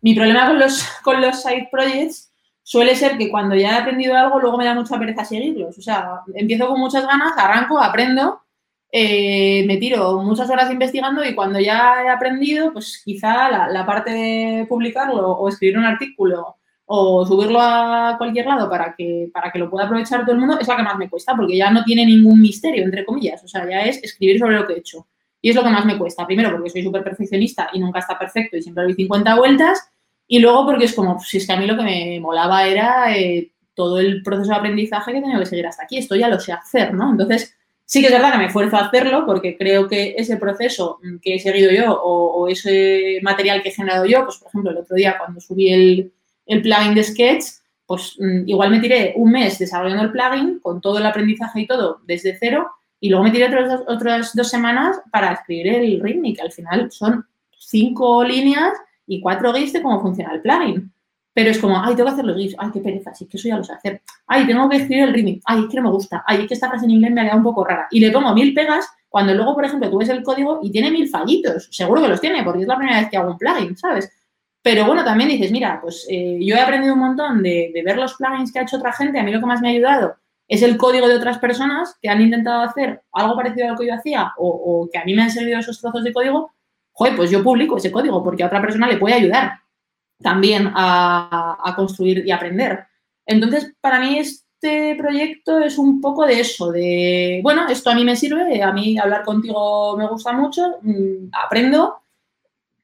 mi 0.00 0.14
problema 0.14 0.46
con 0.46 0.58
los, 0.58 0.82
con 1.02 1.20
los 1.20 1.42
side 1.42 1.68
projects 1.70 2.32
suele 2.62 2.94
ser 2.94 3.16
que 3.16 3.30
cuando 3.30 3.54
ya 3.56 3.76
he 3.76 3.80
aprendido 3.80 4.16
algo, 4.16 4.40
luego 4.40 4.58
me 4.58 4.64
da 4.64 4.74
mucha 4.74 4.98
pereza 4.98 5.24
seguirlos. 5.24 5.78
O 5.78 5.82
sea, 5.82 6.20
empiezo 6.34 6.68
con 6.68 6.78
muchas 6.78 7.06
ganas, 7.06 7.32
arranco, 7.36 7.80
aprendo, 7.80 8.42
eh, 8.90 9.64
me 9.66 9.76
tiro 9.76 10.22
muchas 10.22 10.48
horas 10.48 10.70
investigando 10.70 11.24
y 11.24 11.34
cuando 11.34 11.60
ya 11.60 12.02
he 12.04 12.08
aprendido, 12.08 12.72
pues 12.72 13.02
quizá 13.04 13.68
la, 13.68 13.86
parte 13.86 14.10
de 14.10 14.66
publicarlo 14.66 15.32
o 15.32 15.48
escribir 15.48 15.78
un 15.78 15.84
artículo 15.84 16.56
o 16.86 17.26
subirlo 17.26 17.60
a 17.60 18.14
cualquier 18.16 18.46
lado 18.46 18.70
para 18.70 18.94
que, 18.96 19.28
para 19.32 19.52
que 19.52 19.58
lo 19.58 19.68
pueda 19.68 19.84
aprovechar 19.84 20.22
todo 20.22 20.32
el 20.32 20.40
mundo, 20.40 20.58
es 20.58 20.66
la 20.66 20.76
que 20.76 20.82
más 20.82 20.96
me 20.96 21.10
cuesta, 21.10 21.36
porque 21.36 21.54
ya 21.54 21.70
no 21.70 21.84
tiene 21.84 22.06
ningún 22.06 22.40
misterio, 22.40 22.82
entre 22.82 23.04
comillas. 23.04 23.44
O 23.44 23.48
sea, 23.48 23.68
ya 23.68 23.82
es 23.82 24.02
escribir 24.02 24.38
sobre 24.38 24.56
lo 24.56 24.66
que 24.66 24.72
he 24.72 24.78
hecho. 24.78 25.06
Y 25.42 25.50
es 25.50 25.56
lo 25.56 25.62
que 25.62 25.68
más 25.68 25.84
me 25.84 25.98
cuesta. 25.98 26.26
Primero, 26.26 26.50
porque 26.50 26.70
soy 26.70 26.82
súper 26.82 27.04
perfeccionista 27.04 27.68
y 27.74 27.78
nunca 27.78 27.98
está 27.98 28.18
perfecto 28.18 28.56
y 28.56 28.62
siempre 28.62 28.84
doy 28.84 28.94
50 28.94 29.36
vueltas. 29.36 29.90
Y 30.26 30.38
luego, 30.38 30.64
porque 30.64 30.86
es 30.86 30.94
como, 30.94 31.20
si 31.20 31.36
es 31.36 31.46
que 31.46 31.52
a 31.52 31.58
mí 31.58 31.66
lo 31.66 31.76
que 31.76 31.82
me 31.82 32.20
molaba 32.20 32.66
era 32.66 33.14
eh, 33.14 33.52
todo 33.74 33.98
el 33.98 34.22
proceso 34.22 34.50
de 34.50 34.56
aprendizaje 34.56 35.12
que 35.12 35.20
tenía 35.20 35.38
que 35.38 35.46
seguir 35.46 35.66
hasta 35.66 35.84
aquí. 35.84 35.98
Esto 35.98 36.16
ya 36.16 36.28
lo 36.28 36.40
sé 36.40 36.52
hacer, 36.52 36.94
¿no? 36.94 37.10
Entonces, 37.10 37.57
sí 37.88 38.00
que 38.00 38.08
es 38.08 38.12
verdad 38.12 38.32
que 38.32 38.38
me 38.38 38.46
esfuerzo 38.46 38.76
a 38.76 38.84
hacerlo 38.86 39.24
porque 39.24 39.56
creo 39.56 39.88
que 39.88 40.14
ese 40.18 40.36
proceso 40.36 41.00
que 41.22 41.36
he 41.36 41.38
seguido 41.38 41.72
yo 41.72 41.98
o, 41.98 42.46
ese 42.48 43.18
material 43.22 43.62
que 43.62 43.70
he 43.70 43.72
generado 43.72 44.04
yo, 44.04 44.24
pues, 44.24 44.36
por 44.36 44.48
ejemplo, 44.48 44.70
el 44.70 44.76
otro 44.76 44.94
día 44.94 45.16
cuando 45.16 45.40
subí 45.40 45.72
el 45.72 46.12
plugin 46.62 46.94
de 46.94 47.02
Sketch, 47.02 47.44
pues 47.88 48.16
mm, 48.18 48.46
igual 48.46 48.70
me 48.70 48.80
tiré 48.80 49.14
un 49.16 49.32
mes 49.32 49.58
desarrollando 49.58 50.04
el 50.04 50.12
plugin 50.12 50.58
con 50.60 50.82
todo 50.82 50.98
el 50.98 51.06
aprendizaje 51.06 51.62
y 51.62 51.66
todo 51.66 52.02
desde 52.04 52.36
cero 52.38 52.70
y 53.00 53.08
luego 53.08 53.24
me 53.24 53.30
tiré 53.30 53.48
otras, 53.86 54.34
dos 54.34 54.50
semanas 54.50 55.00
para 55.10 55.32
escribir 55.32 55.68
el 55.68 56.00
README, 56.00 56.34
que 56.34 56.42
al 56.42 56.52
final 56.52 56.92
son 56.92 57.24
cinco 57.56 58.22
líneas 58.22 58.74
y 59.06 59.22
cuatro 59.22 59.54
GIFs 59.54 59.72
de 59.72 59.82
cómo 59.82 60.02
funciona 60.02 60.34
el 60.34 60.42
plugin. 60.42 60.92
Pero 61.32 61.50
es 61.50 61.58
como, 61.58 61.82
ay, 61.82 61.94
tengo 61.94 62.08
que 62.08 62.14
hacer 62.14 62.24
los 62.24 62.36
GIFs, 62.36 62.56
ay, 62.58 62.70
qué 62.72 62.80
pereza, 62.80 63.14
sí, 63.14 63.26
que 63.26 63.36
eso 63.36 63.48
ya 63.48 63.56
lo 63.56 63.64
sé 63.64 63.72
hacer. 63.72 64.02
Ay, 64.26 64.46
tengo 64.46 64.68
que 64.68 64.76
escribir 64.76 65.04
el 65.04 65.14
README, 65.14 65.40
ay, 65.44 65.60
es 65.60 65.66
que 65.68 65.76
no 65.76 65.82
me 65.84 65.90
gusta, 65.90 66.24
ay, 66.26 66.40
es 66.40 66.48
que 66.48 66.54
esta 66.54 66.68
frase 66.68 66.84
en 66.86 66.90
inglés 66.92 67.12
me 67.12 67.20
ha 67.20 67.24
quedado 67.24 67.38
un 67.38 67.44
poco 67.44 67.64
rara. 67.64 67.86
Y 67.90 68.00
le 68.00 68.10
pongo 68.10 68.34
mil 68.34 68.52
pegas 68.54 68.88
cuando 69.08 69.34
luego, 69.34 69.54
por 69.54 69.64
ejemplo, 69.64 69.90
tú 69.90 69.98
ves 69.98 70.08
el 70.08 70.22
código 70.22 70.60
y 70.62 70.70
tiene 70.70 70.90
mil 70.90 71.08
fallitos. 71.08 71.68
Seguro 71.70 72.02
que 72.02 72.08
los 72.08 72.20
tiene, 72.20 72.42
porque 72.42 72.62
es 72.62 72.68
la 72.68 72.76
primera 72.76 73.00
vez 73.00 73.10
que 73.10 73.16
hago 73.16 73.30
un 73.30 73.38
plugin, 73.38 73.76
¿sabes? 73.76 74.10
Pero 74.62 74.84
bueno, 74.84 75.04
también 75.04 75.30
dices, 75.30 75.50
mira, 75.50 75.80
pues 75.80 76.06
eh, 76.10 76.38
yo 76.40 76.54
he 76.54 76.60
aprendido 76.60 76.94
un 76.94 77.00
montón 77.00 77.42
de, 77.42 77.72
ver 77.84 77.96
los 77.96 78.14
plugins 78.14 78.52
que 78.52 78.58
ha 78.58 78.62
hecho 78.62 78.76
otra 78.76 78.92
gente. 78.92 79.18
A 79.18 79.22
mí 79.22 79.32
lo 79.32 79.40
que 79.40 79.46
más 79.46 79.60
me 79.60 79.68
ha 79.68 79.70
ayudado 79.70 80.16
es 80.46 80.62
el 80.62 80.76
código 80.76 81.08
de 81.08 81.14
otras 81.14 81.38
personas 81.38 81.96
que 82.02 82.08
han 82.08 82.20
intentado 82.20 82.62
hacer 82.62 83.02
algo 83.12 83.36
parecido 83.36 83.66
a 83.66 83.70
lo 83.72 83.78
que 83.78 83.86
yo 83.86 83.94
hacía 83.94 84.32
o, 84.38 84.88
que 84.90 84.98
a 84.98 85.04
mí 85.04 85.14
me 85.14 85.22
han 85.22 85.30
servido 85.30 85.58
esos 85.58 85.80
trozos 85.80 86.04
de 86.04 86.12
código. 86.12 86.52
Joder, 86.92 87.16
pues 87.16 87.30
yo 87.30 87.42
publico 87.42 87.76
ese 87.76 87.92
código 87.92 88.22
porque 88.22 88.42
a 88.42 88.46
otra 88.46 88.60
persona 88.60 88.88
le 88.88 88.96
puede 88.96 89.14
ayudar 89.14 89.52
también 90.20 90.72
a, 90.74 91.72
construir 91.76 92.26
y 92.26 92.30
aprender. 92.30 92.86
Entonces, 93.26 93.74
para 93.80 94.00
mí 94.00 94.18
este 94.18 94.96
proyecto 94.96 95.58
es 95.60 95.78
un 95.78 96.00
poco 96.00 96.26
de 96.26 96.40
eso, 96.40 96.72
de, 96.72 97.40
bueno, 97.42 97.68
esto 97.68 97.90
a 97.90 97.94
mí 97.94 98.04
me 98.04 98.16
sirve, 98.16 98.62
a 98.62 98.72
mí 98.72 98.98
hablar 98.98 99.24
contigo 99.24 99.96
me 99.96 100.08
gusta 100.08 100.32
mucho, 100.32 100.78
mm, 100.82 101.30
aprendo 101.32 102.02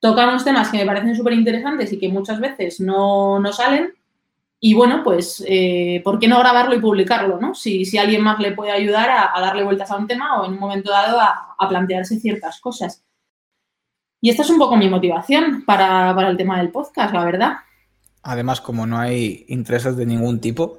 toca 0.04 0.28
unos 0.28 0.44
temas 0.44 0.68
que 0.68 0.76
me 0.76 0.84
parecen 0.84 1.16
súper 1.16 1.32
interesantes 1.32 1.90
y 1.90 1.98
que 1.98 2.10
muchas 2.10 2.38
veces 2.38 2.78
no, 2.78 3.40
salen. 3.52 3.94
Y 4.60 4.74
bueno, 4.74 5.02
pues, 5.02 5.42
eh, 5.48 6.02
¿por 6.04 6.18
qué 6.18 6.28
no 6.28 6.38
grabarlo 6.40 6.74
y 6.74 6.80
publicarlo? 6.80 7.40
¿no? 7.40 7.54
Si, 7.54 7.86
si 7.86 7.96
alguien 7.96 8.22
más 8.22 8.38
le 8.38 8.52
puede 8.52 8.70
ayudar 8.70 9.08
a, 9.10 9.40
darle 9.40 9.64
vueltas 9.64 9.90
a 9.90 9.96
un 9.96 10.06
tema 10.06 10.38
o 10.38 10.44
en 10.44 10.52
un 10.52 10.58
momento 10.58 10.90
dado 10.90 11.18
a, 11.18 11.56
plantearse 11.70 12.20
ciertas 12.20 12.60
cosas. 12.60 13.02
Y 14.24 14.30
esta 14.30 14.40
es 14.40 14.48
un 14.48 14.56
poco 14.56 14.74
mi 14.74 14.88
motivación 14.88 15.64
para, 15.66 16.14
para 16.14 16.30
el 16.30 16.38
tema 16.38 16.56
del 16.56 16.70
podcast, 16.70 17.12
la 17.12 17.26
verdad. 17.26 17.52
Además, 18.22 18.62
como 18.62 18.86
no 18.86 18.98
hay 18.98 19.44
intereses 19.48 19.98
de 19.98 20.06
ningún 20.06 20.40
tipo, 20.40 20.78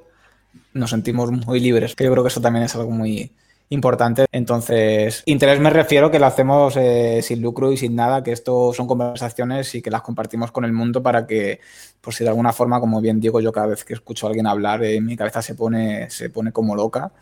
nos 0.72 0.90
sentimos 0.90 1.30
muy 1.30 1.60
libres. 1.60 1.94
Que 1.94 2.02
yo 2.02 2.10
creo 2.10 2.24
que 2.24 2.28
eso 2.28 2.40
también 2.40 2.64
es 2.64 2.74
algo 2.74 2.90
muy, 2.90 3.30
importante. 3.68 4.26
Entonces, 4.32 5.22
interés 5.26 5.60
me 5.60 5.70
refiero 5.70 6.10
que 6.10 6.18
lo 6.18 6.26
hacemos 6.26 6.76
eh, 6.76 7.20
sin 7.22 7.40
lucro 7.40 7.70
y 7.70 7.76
sin 7.76 7.94
nada, 7.94 8.24
que 8.24 8.32
esto 8.32 8.72
son 8.72 8.88
conversaciones 8.88 9.72
y 9.76 9.80
que 9.80 9.92
las 9.92 10.02
compartimos 10.02 10.50
con 10.50 10.64
el 10.64 10.72
mundo 10.72 11.00
para 11.00 11.24
que, 11.24 11.60
por 12.00 12.14
si 12.14 12.24
de 12.24 12.30
alguna 12.30 12.52
forma, 12.52 12.80
como 12.80 13.00
bien 13.00 13.20
digo 13.20 13.40
yo 13.40 13.52
cada 13.52 13.68
vez 13.68 13.84
que 13.84 13.94
escucho 13.94 14.26
a 14.26 14.30
alguien 14.30 14.48
hablar, 14.48 14.82
eh, 14.82 15.00
mi 15.00 15.16
cabeza 15.16 15.40
se 15.40 15.54
pone, 15.54 16.10
se 16.10 16.30
pone 16.30 16.50
como 16.50 16.74
loca 16.74 17.12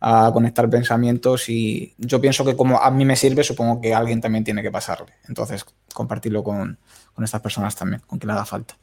a 0.00 0.30
conectar 0.32 0.68
pensamientos 0.70 1.48
y 1.48 1.94
yo 1.98 2.20
pienso 2.20 2.44
que 2.44 2.56
como 2.56 2.80
a 2.80 2.90
mí 2.90 3.04
me 3.04 3.16
sirve, 3.16 3.42
supongo 3.42 3.80
que 3.80 3.94
alguien 3.94 4.20
también 4.20 4.44
tiene 4.44 4.62
que 4.62 4.70
pasarle. 4.70 5.14
Entonces, 5.28 5.64
compartirlo 5.92 6.44
con, 6.44 6.78
con 7.14 7.24
estas 7.24 7.40
personas 7.40 7.74
también, 7.74 8.02
con 8.06 8.18
quien 8.18 8.28
le 8.28 8.34
haga 8.34 8.44
falta. 8.44 8.76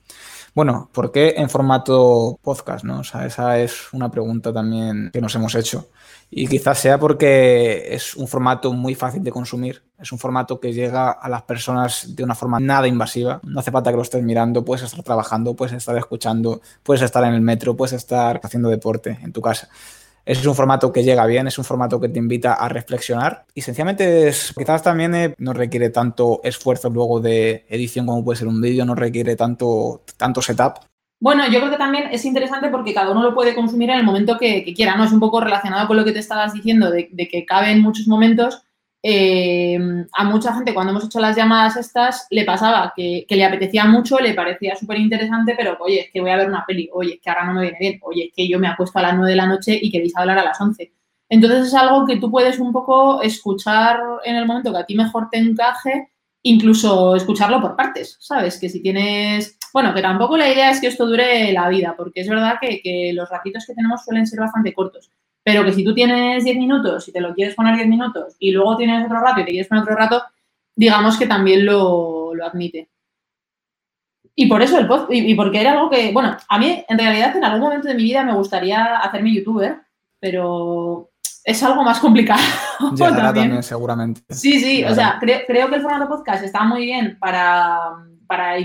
Bueno, 0.53 0.89
¿por 0.93 1.11
qué 1.11 1.33
en 1.37 1.49
formato 1.49 2.39
podcast? 2.41 2.85
¿no? 2.85 2.99
O 2.99 3.01
esa 3.01 3.59
es 3.59 3.91
una 3.93 4.09
pregunta 4.09 4.53
también 4.53 5.09
que 5.11 5.21
nos 5.21 5.35
hemos 5.35 5.53
hecho. 5.55 5.89
Y 6.29 6.47
quizás 6.47 6.79
sea 6.79 6.97
porque 6.97 7.93
es 7.93 8.15
un 8.15 8.27
formato 8.27 8.73
muy 8.73 8.95
fácil 8.95 9.23
de 9.23 9.31
consumir, 9.31 9.83
es 9.99 10.11
un 10.11 10.17
formato 10.17 10.59
que 10.59 10.73
llega 10.73 11.11
a 11.11 11.29
las 11.29 11.43
personas 11.43 12.15
de 12.15 12.23
una 12.23 12.35
forma 12.35 12.59
nada 12.59 12.87
invasiva. 12.87 13.39
No 13.43 13.59
hace 13.59 13.71
falta 13.71 13.91
que 13.91 13.97
lo 13.97 14.03
estés 14.03 14.23
mirando, 14.23 14.65
puedes 14.65 14.83
estar 14.83 15.03
trabajando, 15.03 15.55
puedes 15.55 15.73
estar 15.73 15.97
escuchando, 15.97 16.61
puedes 16.83 17.03
estar 17.03 17.23
en 17.25 17.33
el 17.33 17.41
metro, 17.41 17.75
puedes 17.75 17.93
estar 17.93 18.39
haciendo 18.43 18.69
deporte 18.69 19.19
en 19.21 19.31
tu 19.31 19.41
casa. 19.41 19.69
Es 20.25 20.43
un 20.45 20.55
formato 20.55 20.91
que 20.91 21.03
llega 21.03 21.25
bien, 21.27 21.45
es 21.45 21.57
un 21.59 21.63
formato 21.63 22.01
que 22.01 22.09
te 22.09 22.17
invita 22.17 22.53
a 22.53 22.67
reflexionar 22.67 23.45
y 23.53 23.61
sencillamente 23.61 24.27
es, 24.27 24.53
quizás 24.57 24.81
también 24.81 25.13
eh, 25.13 25.35
no 25.37 25.53
requiere 25.53 25.91
tanto 25.91 26.41
esfuerzo 26.43 26.89
luego 26.89 27.19
de 27.19 27.65
edición 27.69 28.07
como 28.07 28.23
puede 28.23 28.39
ser 28.39 28.47
un 28.47 28.59
vídeo, 28.59 28.85
no 28.85 28.95
requiere 28.95 29.35
tanto, 29.35 30.03
tanto 30.17 30.41
setup. 30.41 30.79
Bueno, 31.19 31.45
yo 31.47 31.59
creo 31.59 31.69
que 31.71 31.77
también 31.77 32.09
es 32.11 32.25
interesante 32.25 32.69
porque 32.69 32.93
cada 32.93 33.11
uno 33.11 33.21
lo 33.21 33.35
puede 33.35 33.55
consumir 33.55 33.91
en 33.91 33.99
el 33.99 34.03
momento 34.03 34.37
que, 34.37 34.63
quiera, 34.75 34.95
¿no? 34.97 35.05
Es 35.05 35.11
un 35.11 35.19
poco 35.19 35.39
relacionado 35.39 35.87
con 35.87 35.95
lo 35.95 36.03
que 36.03 36.11
te 36.11 36.19
estabas 36.19 36.53
diciendo, 36.53 36.89
de, 36.89 37.07
de 37.11 37.27
que 37.27 37.45
cabe 37.45 37.71
en 37.71 37.81
muchos 37.81 38.07
momentos 38.07 38.64
eh, 39.07 39.77
a 40.13 40.23
mucha 40.23 40.51
gente 40.55 40.73
cuando 40.73 40.89
hemos 40.89 41.05
hecho 41.05 41.19
las 41.19 41.35
llamadas 41.35 41.77
estas 41.77 42.25
le 42.31 42.43
pasaba 42.43 42.91
que, 42.95 43.23
le 43.29 43.45
apetecía 43.45 43.85
mucho, 43.85 44.17
le 44.17 44.33
parecía 44.33 44.75
súper 44.75 44.97
interesante, 44.97 45.53
pero 45.55 45.77
oye, 45.79 46.01
es 46.01 46.11
que 46.11 46.21
voy 46.21 46.31
a 46.31 46.37
ver 46.37 46.47
una 46.47 46.65
peli, 46.65 46.89
oye, 46.91 47.13
es 47.13 47.21
que 47.21 47.29
ahora 47.29 47.45
no 47.45 47.53
me 47.53 47.61
viene 47.61 47.77
bien, 47.79 47.99
oye, 48.01 48.25
es 48.25 48.33
que 48.35 48.47
yo 48.47 48.57
me 48.57 48.67
acuesto 48.67 48.97
a 48.97 49.03
las 49.03 49.15
9 49.15 49.29
de 49.29 49.35
la 49.35 49.45
noche 49.45 49.77
y 49.79 49.91
queréis 49.91 50.17
hablar 50.17 50.39
a 50.39 50.43
las 50.43 50.59
11. 50.59 50.91
Entonces 51.29 51.67
es 51.67 51.73
algo 51.75 52.07
que 52.07 52.17
tú 52.17 52.31
puedes 52.31 52.57
un 52.57 52.73
poco 52.73 53.21
escuchar 53.21 53.99
en 54.23 54.37
el 54.37 54.47
momento 54.47 54.71
que 54.71 54.79
a 54.79 54.85
ti 54.87 54.95
mejor 54.95 55.29
te 55.29 55.37
encaje, 55.37 56.09
incluso 56.41 57.15
escucharlo 57.15 57.61
por 57.61 57.75
partes, 57.75 58.17
¿sabes? 58.19 58.59
Que 58.59 58.69
si 58.69 58.81
tienes, 58.81 59.59
bueno, 59.71 59.93
que 59.93 60.01
tampoco 60.01 60.35
la 60.35 60.51
idea 60.51 60.71
es 60.71 60.81
que 60.81 60.87
esto 60.87 61.05
dure 61.05 61.53
la 61.53 61.69
vida, 61.69 61.93
porque 61.95 62.21
es 62.21 62.27
verdad 62.27 62.55
que, 62.59 62.81
que 62.81 63.11
los 63.13 63.29
ratitos 63.29 63.67
que 63.67 63.75
tenemos 63.75 64.03
suelen 64.03 64.25
ser 64.25 64.39
bastante 64.39 64.73
cortos. 64.73 65.11
Pero 65.45 65.63
que 65.63 65.73
si 65.73 65.83
tú 65.83 65.93
tienes 65.93 66.43
10 66.43 66.57
minutos 66.57 67.07
y 67.07 67.11
te 67.11 67.21
lo 67.21 67.35
quieres 67.35 67.53
poner 67.53 67.75
10 67.75 67.87
minutos 67.87 68.35
y 68.39 68.49
luego 68.49 68.75
tienes 68.77 69.05
otro 69.05 69.19
rato 69.19 69.41
y 69.41 69.45
te 69.45 69.51
quieres 69.51 69.67
poner 69.67 69.83
otro 69.83 69.95
rato, 69.95 70.23
digamos 70.75 71.17
que 71.17 71.27
también 71.27 71.67
lo, 71.67 72.31
admite. 72.43 72.89
Y 74.33 74.47
por 74.47 74.63
eso 74.63 74.79
el 74.79 74.87
post, 74.87 75.05
y, 75.11 75.35
porque 75.35 75.61
era 75.61 75.73
algo 75.73 75.91
que, 75.91 76.11
bueno, 76.11 76.35
a 76.49 76.57
mí 76.57 76.83
en 76.89 76.97
realidad 76.97 77.37
en 77.37 77.43
algún 77.43 77.61
momento 77.61 77.87
de 77.87 77.93
mi 77.93 78.03
vida 78.03 78.23
me 78.23 78.33
gustaría 78.33 78.97
hacerme 78.97 79.35
youtuber, 79.35 79.77
pero 80.19 81.11
es 81.43 81.61
algo 81.61 81.83
más 81.83 81.99
complicado. 81.99 82.41
también. 82.97 83.61
seguramente. 83.61 84.21
Sí, 84.31 84.59
sí, 84.59 84.83
o 84.83 84.95
sea, 84.95 85.17
creo, 85.19 85.41
creo, 85.45 85.69
que 85.69 85.75
el 85.75 85.81
formato 85.83 86.09
podcast 86.09 86.43
está 86.43 86.63
muy 86.63 86.85
bien 86.85 87.19
para, 87.19 87.79
para 88.25 88.57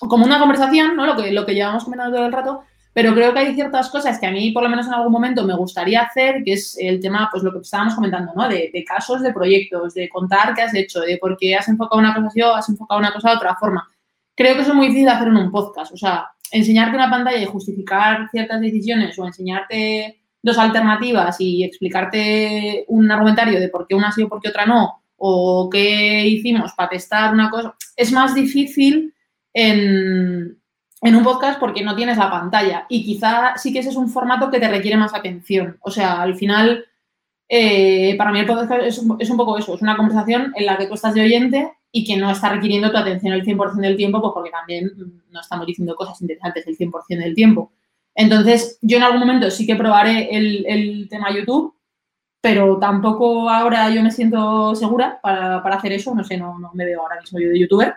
como 0.00 0.24
una 0.24 0.40
conversación, 0.40 0.96
¿no? 0.96 1.06
Lo 1.06 1.16
que, 1.16 1.30
lo 1.30 1.46
que 1.46 1.54
llevamos 1.54 1.84
comentando 1.84 2.16
todo 2.16 2.26
el 2.26 2.32
rato, 2.32 2.64
pero 2.92 3.14
creo 3.14 3.32
que 3.32 3.38
hay 3.38 3.54
ciertas 3.54 3.88
cosas 3.88 4.18
que 4.18 4.26
a 4.26 4.30
mí, 4.30 4.50
por 4.50 4.62
lo 4.62 4.68
menos 4.68 4.86
en 4.86 4.92
algún 4.92 5.12
momento, 5.12 5.44
me 5.44 5.56
gustaría 5.56 6.02
hacer, 6.02 6.42
que 6.44 6.52
es 6.54 6.76
el 6.78 7.00
tema, 7.00 7.28
pues 7.30 7.42
lo 7.42 7.52
que 7.52 7.58
estábamos 7.58 7.94
comentando, 7.94 8.32
¿no? 8.34 8.48
De, 8.48 8.84
casos, 8.86 9.22
de 9.22 9.32
proyectos, 9.32 9.94
de 9.94 10.08
contar 10.10 10.54
qué 10.54 10.62
has 10.62 10.74
hecho, 10.74 11.00
de 11.00 11.16
por 11.16 11.36
qué 11.38 11.54
has 11.54 11.68
enfocado 11.68 12.00
una 12.00 12.14
cosa 12.14 12.26
así 12.26 12.42
o 12.42 12.54
has 12.54 12.68
enfocado 12.68 13.00
una 13.00 13.12
cosa 13.12 13.30
de 13.30 13.36
otra 13.36 13.56
forma. 13.56 13.88
Creo 14.34 14.54
que 14.54 14.62
eso 14.62 14.70
es 14.72 14.76
muy 14.76 14.88
difícil 14.88 15.08
hacer 15.08 15.28
en 15.28 15.36
un 15.36 15.50
podcast. 15.50 15.92
O 15.92 15.96
sea, 15.96 16.28
enseñarte 16.50 16.96
una 16.96 17.10
pantalla 17.10 17.38
y 17.38 17.46
justificar 17.46 18.28
ciertas 18.30 18.60
decisiones 18.60 19.18
o 19.18 19.26
enseñarte 19.26 20.20
dos 20.42 20.58
alternativas 20.58 21.40
y 21.40 21.64
explicarte 21.64 22.84
un 22.88 23.10
argumentario 23.10 23.58
de 23.58 23.68
por 23.68 23.86
qué 23.86 23.94
una 23.94 24.12
sí 24.12 24.22
o 24.22 24.28
por 24.28 24.40
qué 24.40 24.50
otra 24.50 24.66
no, 24.66 25.02
o 25.16 25.70
qué 25.70 26.26
hicimos 26.26 26.72
para 26.72 26.90
testar 26.90 27.32
una 27.32 27.48
cosa, 27.48 27.74
es 27.96 28.10
más 28.12 28.34
difícil 28.34 29.14
en, 29.54 30.58
en 31.02 31.16
un 31.16 31.24
podcast 31.24 31.58
porque 31.58 31.82
no 31.82 31.96
tienes 31.96 32.16
la 32.16 32.30
pantalla 32.30 32.86
y 32.88 33.04
quizá 33.04 33.56
sí 33.56 33.72
que 33.72 33.80
ese 33.80 33.90
es 33.90 33.96
un 33.96 34.08
formato 34.08 34.50
que 34.50 34.60
te 34.60 34.68
requiere 34.68 34.96
más 34.96 35.12
atención. 35.12 35.76
O 35.80 35.90
sea, 35.90 36.22
al 36.22 36.36
final, 36.36 36.84
eh, 37.48 38.14
para 38.16 38.30
mí 38.30 38.38
el 38.38 38.46
podcast 38.46 38.70
es 38.84 38.98
un, 38.98 39.36
poco 39.36 39.58
eso, 39.58 39.74
es 39.74 39.82
una 39.82 39.96
conversación 39.96 40.52
en 40.56 40.64
la 40.64 40.78
que 40.78 40.86
tú 40.86 40.94
estás 40.94 41.14
de 41.14 41.22
oyente 41.22 41.72
y 41.90 42.04
que 42.04 42.16
no 42.16 42.30
está 42.30 42.50
requiriendo 42.50 42.90
tu 42.92 42.96
atención 42.96 43.32
el 43.34 43.44
100% 43.44 43.74
del 43.80 43.96
tiempo, 43.96 44.20
pues 44.22 44.32
porque 44.32 44.50
también 44.50 44.92
no 45.30 45.40
estamos 45.40 45.66
diciendo 45.66 45.96
cosas 45.96 46.20
interesantes 46.22 46.66
el 46.68 46.78
100% 46.78 47.18
del 47.18 47.34
tiempo. 47.34 47.72
Entonces, 48.14 48.78
yo 48.80 48.98
en 48.98 49.02
algún 49.02 49.20
momento 49.20 49.50
sí 49.50 49.66
que 49.66 49.74
probaré 49.74 50.28
el, 50.30 51.08
tema 51.10 51.34
YouTube, 51.34 51.74
pero 52.40 52.78
tampoco 52.78 53.50
ahora 53.50 53.90
yo 53.90 54.02
me 54.02 54.10
siento 54.12 54.74
segura 54.76 55.18
para, 55.20 55.62
para 55.62 55.76
hacer 55.76 55.92
eso, 55.92 56.14
no 56.14 56.22
sé, 56.22 56.36
no, 56.36 56.58
no 56.58 56.70
me 56.74 56.84
veo 56.84 57.00
ahora 57.02 57.20
mismo 57.20 57.40
yo 57.40 57.48
de 57.48 57.58
youtuber 57.58 57.94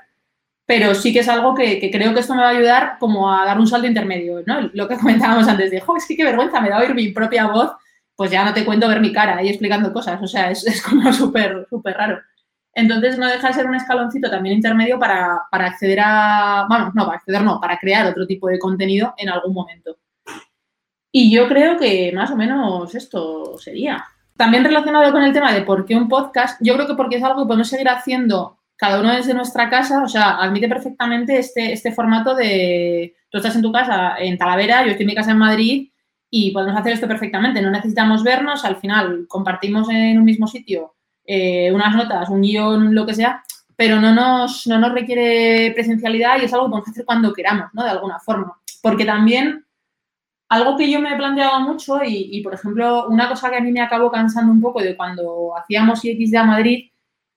pero 0.65 0.95
sí 0.95 1.13
que 1.13 1.19
es 1.19 1.29
algo 1.29 1.53
que, 1.53 1.89
creo 1.91 2.13
que 2.13 2.19
esto 2.21 2.33
me 2.33 2.41
va 2.41 2.49
a 2.49 2.51
ayudar 2.51 2.97
como 2.99 3.31
a 3.31 3.45
dar 3.45 3.59
un 3.59 3.67
salto 3.67 3.87
intermedio, 3.87 4.41
¿no? 4.45 4.69
Lo 4.73 4.87
que 4.87 4.97
comentábamos 4.97 5.47
antes 5.47 5.71
de, 5.71 5.81
jo, 5.81 5.95
es 5.95 6.05
que 6.07 6.15
qué 6.15 6.23
vergüenza 6.23 6.59
me 6.59 6.69
da 6.69 6.79
oír 6.79 6.95
mi 6.95 7.09
propia 7.09 7.47
voz, 7.47 7.71
pues 8.15 8.31
ya 8.31 8.45
no 8.45 8.53
te 8.53 8.65
cuento 8.65 8.87
ver 8.87 9.01
mi 9.01 9.13
cara 9.13 9.37
ahí 9.37 9.49
explicando 9.49 9.93
cosas, 9.93 10.21
o 10.21 10.27
sea, 10.27 10.49
es, 10.51 10.81
como 10.81 11.11
súper, 11.13 11.67
súper 11.69 11.95
raro. 11.95 12.19
Entonces 12.73 13.17
no 13.17 13.27
deja 13.27 13.47
de 13.47 13.53
ser 13.53 13.67
un 13.67 13.75
escaloncito 13.75 14.29
también 14.29 14.57
intermedio 14.57 14.99
para, 14.99 15.43
para 15.49 15.67
acceder 15.67 15.99
a, 16.01 16.65
bueno, 16.67 16.91
no, 16.93 17.05
para 17.05 17.17
acceder 17.17 17.41
no, 17.41 17.59
para 17.61 17.77
crear 17.77 18.05
otro 18.07 18.27
tipo 18.27 18.49
de 18.49 18.59
contenido 18.59 19.13
en 19.17 19.29
algún 19.29 19.53
momento. 19.53 19.97
Y 21.09 21.31
yo 21.33 21.47
creo 21.47 21.77
que 21.77 22.11
más 22.13 22.31
o 22.31 22.35
menos 22.35 22.93
esto 22.93 23.57
sería. 23.57 24.03
También 24.35 24.65
relacionado 24.65 25.09
con 25.13 25.23
el 25.23 25.31
tema 25.31 25.53
de 25.53 25.61
por 25.61 25.85
qué 25.85 25.95
un 25.95 26.09
podcast, 26.09 26.59
yo 26.61 26.73
creo 26.73 26.87
que 26.87 26.95
porque 26.95 27.15
es 27.15 27.23
algo 27.23 27.43
que 27.43 27.47
podemos 27.47 27.69
seguir 27.69 27.87
haciendo 27.87 28.57
cada 28.75 28.99
uno 28.99 29.13
desde 29.13 29.33
nuestra 29.33 29.69
casa, 29.69 30.03
o 30.03 30.07
sea, 30.07 30.37
admite 30.41 30.67
perfectamente 30.67 31.39
este, 31.39 31.71
este 31.71 31.91
formato 31.91 32.35
de 32.35 33.15
tú 33.29 33.37
estás 33.37 33.55
en 33.55 33.61
tu 33.61 33.71
casa 33.71 34.15
en 34.17 34.37
Talavera, 34.37 34.83
yo 34.83 34.91
estoy 34.91 35.03
en 35.03 35.07
mi 35.07 35.15
casa 35.15 35.31
en 35.31 35.37
Madrid 35.37 35.89
y 36.29 36.51
podemos 36.51 36.79
hacer 36.79 36.93
esto 36.93 37.07
perfectamente. 37.07 37.61
No 37.61 37.71
necesitamos 37.71 38.23
vernos, 38.23 38.65
al 38.65 38.77
final 38.77 39.25
compartimos 39.27 39.89
en 39.89 40.17
un 40.17 40.25
mismo 40.25 40.47
sitio 40.47 40.95
eh, 41.25 41.71
unas 41.73 41.95
notas, 41.95 42.29
un 42.29 42.41
guion, 42.41 42.93
lo 42.93 43.05
que 43.05 43.15
sea, 43.15 43.43
pero 43.75 43.99
no 43.99 44.13
nos, 44.13 44.67
no 44.67 44.77
nos 44.79 44.91
requiere 44.91 45.71
presencialidad 45.73 46.39
y 46.39 46.45
es 46.45 46.53
algo 46.53 46.65
que 46.65 46.71
podemos 46.71 46.89
hacer 46.89 47.05
cuando 47.05 47.33
queramos, 47.33 47.69
¿no? 47.73 47.83
De 47.83 47.89
alguna 47.89 48.19
forma. 48.19 48.59
Porque 48.81 49.05
también 49.05 49.65
algo 50.49 50.77
que 50.77 50.89
yo 50.89 50.99
me 51.01 51.13
he 51.13 51.17
planteado 51.17 51.59
mucho 51.61 51.99
y, 52.03 52.41
por 52.41 52.53
ejemplo, 52.53 53.07
una 53.07 53.27
cosa 53.27 53.49
que 53.49 53.57
a 53.57 53.61
mí 53.61 53.71
me 53.71 53.81
acabó 53.81 54.11
cansando 54.11 54.51
un 54.51 54.61
poco 54.61 54.81
de 54.81 54.95
cuando 54.95 55.57
hacíamos 55.57 56.05
IXD 56.05 56.35
a 56.35 56.43
Madrid 56.43 56.89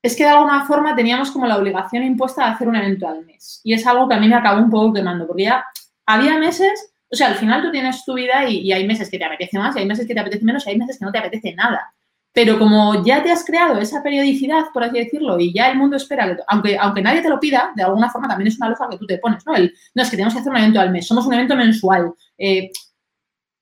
es 0.08 0.16
que 0.16 0.24
de 0.24 0.30
alguna 0.30 0.64
forma 0.66 0.96
teníamos 0.96 1.30
como 1.30 1.46
la 1.46 1.56
obligación 1.56 2.02
impuesta 2.02 2.44
de 2.44 2.50
hacer 2.52 2.68
un 2.68 2.76
evento 2.76 3.06
al 3.06 3.24
mes. 3.24 3.60
Y 3.62 3.74
es 3.74 3.86
algo 3.86 4.08
que 4.08 4.14
a 4.14 4.18
mí 4.18 4.28
me 4.28 4.34
acabó 4.34 4.60
un 4.60 4.70
poco 4.70 4.92
quemando, 4.92 5.26
porque 5.26 5.44
ya 5.44 5.64
había 6.06 6.38
meses, 6.38 6.92
o 7.10 7.16
sea, 7.16 7.28
al 7.28 7.34
final 7.34 7.62
tú 7.62 7.70
tienes 7.70 8.04
tu 8.04 8.14
vida 8.14 8.48
y, 8.48 8.72
hay 8.72 8.86
meses 8.86 9.10
que 9.10 9.18
te 9.18 9.24
apetece 9.24 9.58
más, 9.58 9.76
y 9.76 9.80
hay 9.80 9.86
meses 9.86 10.06
que 10.06 10.14
te 10.14 10.20
apetece 10.20 10.44
menos, 10.44 10.66
y 10.66 10.70
hay 10.70 10.78
meses 10.78 10.98
que 10.98 11.04
no 11.04 11.12
te 11.12 11.18
apetece 11.18 11.54
nada. 11.54 11.94
Pero 12.32 12.58
como 12.58 13.04
ya 13.04 13.22
te 13.22 13.30
has 13.30 13.44
creado 13.44 13.78
esa 13.80 14.02
periodicidad, 14.02 14.66
por 14.72 14.84
así 14.84 14.98
decirlo, 14.98 15.38
y 15.38 15.52
ya 15.52 15.70
el 15.70 15.76
mundo 15.76 15.96
espera 15.96 16.26
que, 16.26 16.42
aunque, 16.48 16.78
aunque 16.78 17.02
nadie 17.02 17.22
te 17.22 17.28
lo 17.28 17.38
pida, 17.38 17.72
de 17.76 17.82
alguna 17.82 18.10
forma 18.10 18.28
también 18.28 18.48
es 18.48 18.56
una 18.56 18.70
loja 18.70 18.88
que 18.90 18.98
tú 18.98 19.06
te 19.06 19.18
pones, 19.18 19.44
¿no? 19.46 19.54
Es 19.54 20.10
que 20.10 20.16
tenemos 20.16 20.34
que 20.34 20.40
hacer 20.40 20.52
un 20.52 20.58
evento 20.58 20.80
al 20.80 20.90
mes, 20.90 21.06
somos 21.06 21.26
un 21.26 21.34
evento 21.34 21.56
mensual. 21.56 22.12
Eh, 22.38 22.70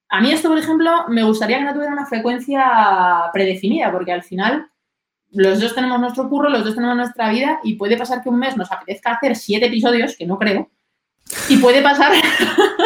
a 0.09 0.21
mí 0.21 0.31
esto, 0.31 0.49
por 0.49 0.59
ejemplo, 0.59 1.09
me 1.09 1.25
gustaría 1.25 1.59
que 1.59 1.65
no 1.65 1.73
tuviera 1.73 1.93
una 1.93 2.07
frecuencia 2.07 3.31
predefinida, 3.33 3.91
porque 3.91 4.13
al 4.13 4.23
final 4.23 4.69
los 5.33 5.61
dos 5.61 5.75
tenemos 5.75 6.01
nuestro 6.01 6.29
curro, 6.29 6.49
los 6.49 6.65
dos 6.65 6.75
tenemos 6.75 6.97
nuestra 6.97 7.31
vida 7.31 7.61
y 7.63 7.75
puede 7.75 7.97
pasar 7.97 8.23
que 8.23 8.29
un 8.29 8.39
mes 8.39 8.57
nos 8.57 8.71
apetezca 8.71 9.13
hacer 9.13 9.37
siete 9.37 9.67
episodios, 9.67 10.17
que 10.17 10.27
no 10.27 10.39
creo, 10.39 10.71
y 11.49 11.57
puede 11.57 11.83
pasar, 11.83 12.13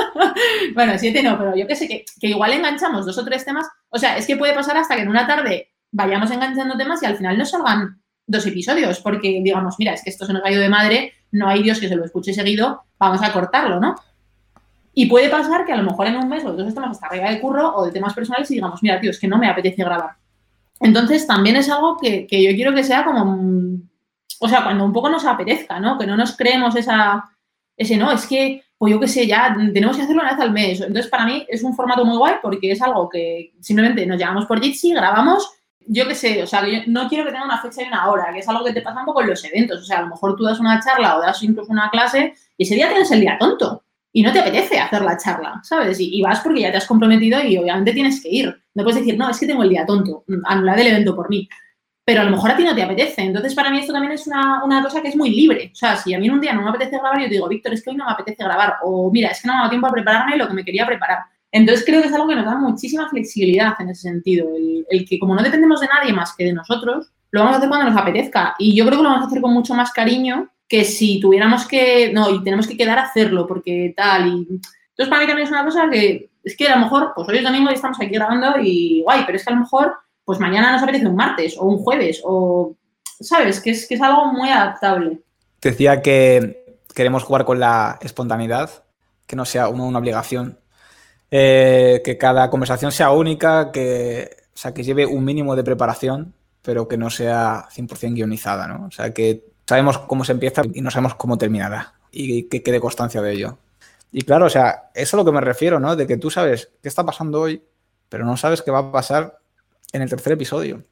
bueno, 0.74 0.94
siete 0.98 1.22
no, 1.22 1.38
pero 1.38 1.55
yo 1.55 1.66
que 1.66 1.76
sé, 1.76 1.87
que, 1.88 2.05
igual 2.22 2.53
enganchamos 2.53 3.05
dos 3.05 3.18
o 3.18 3.24
tres 3.24 3.44
temas, 3.44 3.66
o 3.90 3.98
sea, 3.98 4.16
es 4.16 4.26
que 4.26 4.37
puede 4.37 4.55
pasar 4.55 4.76
hasta 4.76 4.96
que 4.96 5.03
en 5.03 5.09
una 5.09 5.26
tarde 5.26 5.70
vayamos 5.92 6.31
enganchando 6.31 6.76
temas 6.76 7.03
y 7.03 7.07
al 7.07 7.16
final 7.16 7.37
nos 7.37 7.50
salgan 7.50 8.00
dos 8.26 8.46
episodios, 8.46 9.00
porque 9.00 9.40
digamos, 9.42 9.76
mira, 9.79 9.92
es 9.92 10.03
que 10.03 10.11
esto 10.11 10.24
se 10.24 10.33
nos 10.33 10.44
ha 10.44 10.50
ido 10.50 10.61
de 10.61 10.68
madre, 10.68 11.12
no 11.33 11.48
hay 11.48 11.62
Dios 11.62 11.81
que 11.81 11.88
se 11.88 11.96
lo 11.96 12.05
escuche 12.05 12.33
seguido, 12.33 12.85
vamos 12.98 13.22
a 13.22 13.33
cortarlo, 13.33 13.81
¿no? 13.81 13.96
Y 14.94 15.07
puede 15.07 15.29
pasar 15.29 15.64
que 15.64 15.72
a 15.72 15.76
lo 15.76 15.83
mejor 15.83 16.07
en 16.07 16.16
un 16.16 16.29
mes 16.29 16.42
los 16.44 16.57
dos 16.57 16.66
estamos 16.66 16.90
hasta 16.90 17.07
arriba 17.07 17.31
de 17.31 17.40
curro 17.40 17.74
o 17.76 17.87
de 17.87 17.92
temas 17.92 18.14
personales 18.14 18.50
y 18.50 18.55
digamos, 18.55 18.83
mira, 18.83 19.00
tío, 19.00 19.11
es 19.11 19.20
que 19.20 19.29
no 19.29 19.38
me 19.38 19.48
apetece 19.48 19.85
grabar. 19.85 20.16
Entonces, 20.81 21.27
también 21.27 21.57
es 21.57 21.69
algo 21.69 21.99
que, 21.99 22.27
yo 22.31 22.51
quiero 22.55 22.75
que 22.75 22.83
sea 22.83 23.05
como, 23.05 23.79
o 24.40 24.49
sea, 24.49 24.64
cuando 24.64 24.85
un 24.85 24.93
poco 24.93 25.11
nos 25.11 25.27
apetezca, 25.27 25.79
¿no? 25.79 25.99
Que 25.99 26.07
no 26.07 26.16
nos 26.16 26.37
creemos 26.37 26.75
esa, 26.75 27.31
ese, 27.77 27.97
no, 27.97 28.11
es 28.11 28.27
que, 28.27 28.64
pues 28.79 28.93
yo 28.93 28.99
qué 28.99 29.07
sé, 29.07 29.27
ya 29.27 29.55
tenemos 29.75 29.97
que 29.97 30.03
hacerlo 30.03 30.23
una 30.23 30.33
vez 30.33 30.40
al 30.40 30.53
mes. 30.53 30.81
Entonces, 30.81 31.09
para 31.09 31.27
mí 31.27 31.47
es 31.49 31.62
un 31.62 31.77
formato 31.77 32.05
muy 32.05 32.16
guay 32.16 32.37
porque 32.43 32.73
es 32.73 32.81
algo 32.81 33.09
que 33.11 33.53
simplemente 33.61 34.07
nos 34.07 34.19
llevamos 34.19 34.47
por 34.47 34.61
Jitsi, 34.61 34.95
grabamos, 34.95 35.53
yo 35.87 36.07
qué 36.09 36.14
sé, 36.14 36.43
o 36.43 36.47
sea, 36.47 36.66
yo 36.66 36.81
no 36.87 37.09
quiero 37.09 37.25
que 37.25 37.33
tenga 37.33 37.45
una 37.45 37.61
fecha 37.61 37.83
y 37.83 37.88
una 37.88 38.09
hora, 38.09 38.33
que 38.33 38.38
es 38.38 38.49
algo 38.49 38.64
que 38.64 38.73
te 38.73 38.81
pasa 38.81 39.01
un 39.01 39.07
poco 39.07 39.21
en 39.21 39.29
los 39.29 39.45
eventos. 39.45 39.83
O 39.83 39.85
sea, 39.85 39.99
a 39.99 40.03
lo 40.03 40.09
mejor 40.09 40.37
tú 40.37 40.45
das 40.45 40.61
una 40.61 40.81
charla 40.83 41.16
o 41.16 41.21
das 41.21 41.43
incluso 41.43 41.73
una 41.73 41.90
clase 41.90 42.35
y 42.57 42.64
ese 42.64 42.75
día 42.75 42.88
tienes 42.88 43.11
el 43.11 43.21
día 43.21 43.37
tonto 43.38 43.83
y 44.12 44.23
no 44.23 44.33
te 44.33 44.40
apetece 44.40 44.79
hacer 44.79 45.03
la 45.03 45.16
charla, 45.16 45.61
¿sabes? 45.62 45.99
Y, 46.01 46.20
vas 46.23 46.40
porque 46.40 46.61
ya 46.61 46.70
te 46.70 46.79
has 46.79 46.87
comprometido 46.87 47.42
y 47.42 47.57
obviamente 47.57 47.92
tienes 47.92 48.20
que 48.23 48.29
ir 48.29 48.62
No 48.75 48.83
puedes 48.83 49.01
decir, 49.01 49.16
no, 49.16 49.31
es 49.31 49.38
que 49.38 49.46
tengo 49.46 49.62
el 49.62 49.68
día 49.68 49.87
tonto, 49.87 50.25
anulad 50.44 50.79
el 50.79 50.88
evento 50.88 51.14
por 51.14 51.29
mí. 51.31 51.49
Pero 52.05 52.23
a 52.23 52.25
lo 52.25 52.31
mejor 52.31 52.51
a 52.51 52.57
ti 52.57 52.64
no 52.64 52.75
te 52.75 52.83
apetece. 52.83 53.23
Entonces, 53.23 53.55
para 53.55 53.70
mí 53.70 53.79
esto 53.79 53.92
también 53.92 54.12
es 54.12 54.27
una, 54.27 54.64
una 54.64 54.83
cosa 54.83 55.01
que 55.01 55.09
es 55.09 55.16
muy 55.16 55.31
libre. 55.31 55.70
O 55.73 55.77
sea, 55.77 55.96
si 55.96 56.12
a 56.12 56.18
mí 56.18 56.27
en 56.27 56.33
un 56.33 56.40
día 56.40 56.53
no 56.53 56.62
me 56.62 56.70
apetece 56.70 56.99
grabar, 56.99 57.20
yo 57.20 57.27
te 57.27 57.35
digo, 57.35 57.46
Víctor, 57.46 57.73
es 57.73 57.85
que 57.85 57.90
hoy 57.90 57.96
no 57.96 58.07
me 58.07 58.12
apetece 58.12 58.42
grabar. 58.42 58.77
O 58.83 59.12
mira, 59.12 59.29
es 59.29 59.40
que 59.40 59.46
no 59.46 59.53
me 59.53 59.59
ha 59.59 59.61
dado 59.61 59.70
tiempo 59.70 59.87
a 59.87 59.92
prepararme 59.92 60.37
lo 60.37 60.49
que 60.49 60.55
me 60.55 60.64
quería 60.64 60.87
preparar. 60.87 61.18
Entonces, 61.53 61.85
creo 61.85 62.01
que 62.01 62.09
es 62.09 62.14
algo 62.14 62.27
que 62.27 62.35
nos 62.35 62.46
da 62.46 62.57
muchísima 62.57 63.09
flexibilidad 63.09 63.75
en 63.79 63.90
ese 63.90 64.03
sentido. 64.03 64.49
El, 64.57 64.87
el 64.90 65.09
que 65.09 65.20
como 65.20 65.37
no 65.37 65.42
dependemos 65.42 65.81
de 65.81 65.87
nadie 65.87 66.12
más 66.12 66.35
que 66.35 66.44
de 66.46 66.53
nosotros, 66.53 67.12
lo 67.31 67.40
vamos 67.40 67.55
a 67.55 67.59
hacer 67.59 67.68
cuando 67.68 67.90
nos 67.90 68.01
apetezca. 68.01 68.57
Y 68.59 68.75
yo 68.75 68.85
creo 68.87 68.99
que 68.99 69.05
lo 69.05 69.11
vamos 69.11 69.25
a 69.25 69.29
hacer 69.29 69.40
con 69.40 69.53
mucho 69.53 69.75
más 69.75 69.92
cariño 69.92 70.51
que 70.70 70.85
si 70.85 71.18
tuviéramos 71.18 71.66
que, 71.66 72.12
no, 72.12 72.30
y 72.30 72.44
tenemos 72.44 72.68
que 72.68 72.76
quedar 72.76 72.96
a 72.96 73.02
hacerlo, 73.02 73.46
porque 73.46 73.92
tal, 73.96 74.28
y... 74.28 74.61
Entonces, 74.90 75.09
para 75.09 75.20
mí 75.20 75.26
también 75.26 75.46
es 75.46 75.50
una 75.50 75.64
cosa 75.64 75.90
que, 75.90 76.30
es 76.44 76.56
que 76.56 76.68
a 76.68 76.76
lo 76.76 76.85
mejor, 76.85 77.12
pues 77.14 77.28
hoy 77.28 77.38
es 77.38 77.42
domingo 77.42 77.70
y 77.70 77.74
estamos 77.74 77.98
aquí 78.00 78.14
grabando 78.14 78.54
y 78.62 79.02
guay, 79.02 79.24
pero 79.26 79.37
es 79.37 79.44
que 79.44 79.52
a 79.52 79.56
lo 79.56 79.62
mejor, 79.62 79.94
pues 80.24 80.38
mañana 80.38 80.70
nos 80.70 80.83
apetece 80.83 81.09
un 81.09 81.16
martes 81.16 81.56
o 81.59 81.64
un 81.64 81.78
jueves 81.78 82.20
o, 82.22 82.76
¿sabes? 83.20 83.61
Que 83.61 83.70
es, 83.70 83.88
que 83.88 83.94
es 83.94 84.00
algo 84.00 84.26
muy 84.26 84.48
adaptable. 84.48 85.20
Decía 85.61 86.02
que 86.02 86.76
queremos 86.94 87.24
jugar 87.24 87.44
con 87.44 87.59
la 87.59 87.98
espontaneidad, 88.00 88.85
que 89.26 89.35
no 89.35 89.44
sea 89.44 89.68
una, 89.68 89.85
una 89.85 89.98
obligación, 89.98 90.61
eh, 91.33 92.00
que 92.04 92.16
cada 92.16 92.48
conversación 92.48 92.92
sea 92.92 93.11
única, 93.11 93.72
que, 93.72 94.37
o 94.54 94.56
sea, 94.56 94.72
que 94.72 94.85
lleve 94.85 95.04
un 95.04 95.24
mínimo 95.24 95.56
de 95.56 95.64
preparación, 95.64 96.35
pero 96.62 96.87
que 96.87 96.96
no 96.96 97.11
sea 97.11 97.66
100% 97.74 98.14
guionizada, 98.14 98.68
¿no? 98.68 98.87
O 98.87 98.90
sea, 98.92 99.12
que 99.12 99.49
sabemos 99.70 99.98
cómo 99.98 100.24
se 100.24 100.33
empieza 100.33 100.62
y 100.74 100.80
no 100.80 100.90
sabemos 100.90 101.14
cómo 101.14 101.38
terminará 101.38 101.94
y 102.11 102.48
que 102.48 102.61
quede 102.61 102.80
constancia 102.80 103.22
de 103.22 103.33
ello. 103.33 103.59
Y 104.11 104.22
claro, 104.22 104.46
o 104.46 104.50
sea, 104.50 104.90
eso 104.94 105.02
es 105.04 105.14
a 105.14 105.16
lo 105.18 105.24
que 105.24 105.30
me 105.30 105.40
refiero, 105.40 105.78
¿no? 105.78 105.94
De 105.94 106.09
que 106.09 106.16
tú 106.16 106.28
sabes 106.28 106.72
qué 106.83 106.88
está 106.88 107.06
pasando 107.06 107.40
hoy, 107.40 107.62
pero 108.09 108.24
no 108.24 108.37
sabes 108.37 108.62
qué 108.62 108.72
va 108.72 108.80
a 108.80 108.90
pasar 108.90 109.38
en 109.92 110.02
el 110.02 110.11
tercer 110.11 110.33
episodio. 110.33 110.83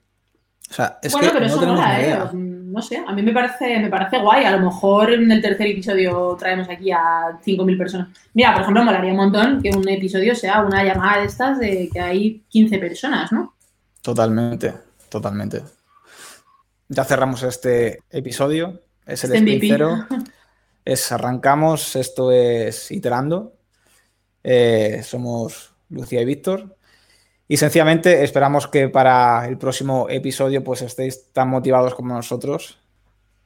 O 0.70 0.74
sea, 0.74 1.00
es 1.02 1.10
bueno, 1.10 1.26
que 1.26 1.32
pero 1.32 1.40
no 1.40 1.50
eso 1.50 1.58
tenemos 1.58 1.80
mola, 1.80 2.00
¿eh? 2.00 2.04
idea. 2.04 2.30
No 2.32 2.80
sé, 2.80 3.02
a 3.04 3.12
mí 3.12 3.22
me 3.22 3.32
parece, 3.32 3.80
me 3.80 3.88
parece 3.88 4.20
guay. 4.20 4.44
A 4.44 4.52
lo 4.52 4.60
mejor 4.60 5.12
en 5.12 5.32
el 5.32 5.42
tercer 5.42 5.66
episodio 5.66 6.36
traemos 6.38 6.68
aquí 6.68 6.92
a 6.92 7.36
5.000 7.44 7.78
personas. 7.78 8.08
Mira, 8.34 8.52
por 8.52 8.62
ejemplo, 8.62 8.84
molaría 8.84 9.10
un 9.10 9.16
montón 9.16 9.60
que 9.60 9.70
un 9.70 9.88
episodio 9.88 10.36
sea 10.36 10.62
una 10.62 10.84
llamada 10.84 11.22
de 11.22 11.26
estas 11.26 11.58
de 11.58 11.90
que 11.92 11.98
hay 11.98 12.44
15 12.48 12.78
personas, 12.78 13.32
¿no? 13.32 13.54
Totalmente, 14.02 14.72
totalmente. 15.08 15.62
Ya 16.88 17.05
cerramos 17.05 17.42
este 17.42 18.01
episodio. 18.11 18.83
Es 19.07 19.24
el 19.24 19.33
Este 19.33 19.42
MVP. 19.42 19.55
sprint 19.55 19.72
cero. 19.72 20.07
Es 20.85 21.12
arrancamos, 21.12 21.96
esto 21.96 22.33
es 22.33 22.90
iterando. 22.90 23.53
Eh, 24.42 25.03
somos 25.05 25.74
Lucía 25.90 26.22
y 26.22 26.24
Víctor. 26.24 26.79
Y 27.46 27.59
sencillamente 27.59 28.24
esperamos 28.24 28.68
que 28.68 28.88
para 28.88 29.46
el 29.48 29.59
próximo 29.59 30.07
episodio 30.09 30.64
pues 30.64 30.81
estéis 30.81 31.31
tan 31.33 31.51
motivados 31.51 31.94
como 31.94 32.14
nosotros. 32.14 32.79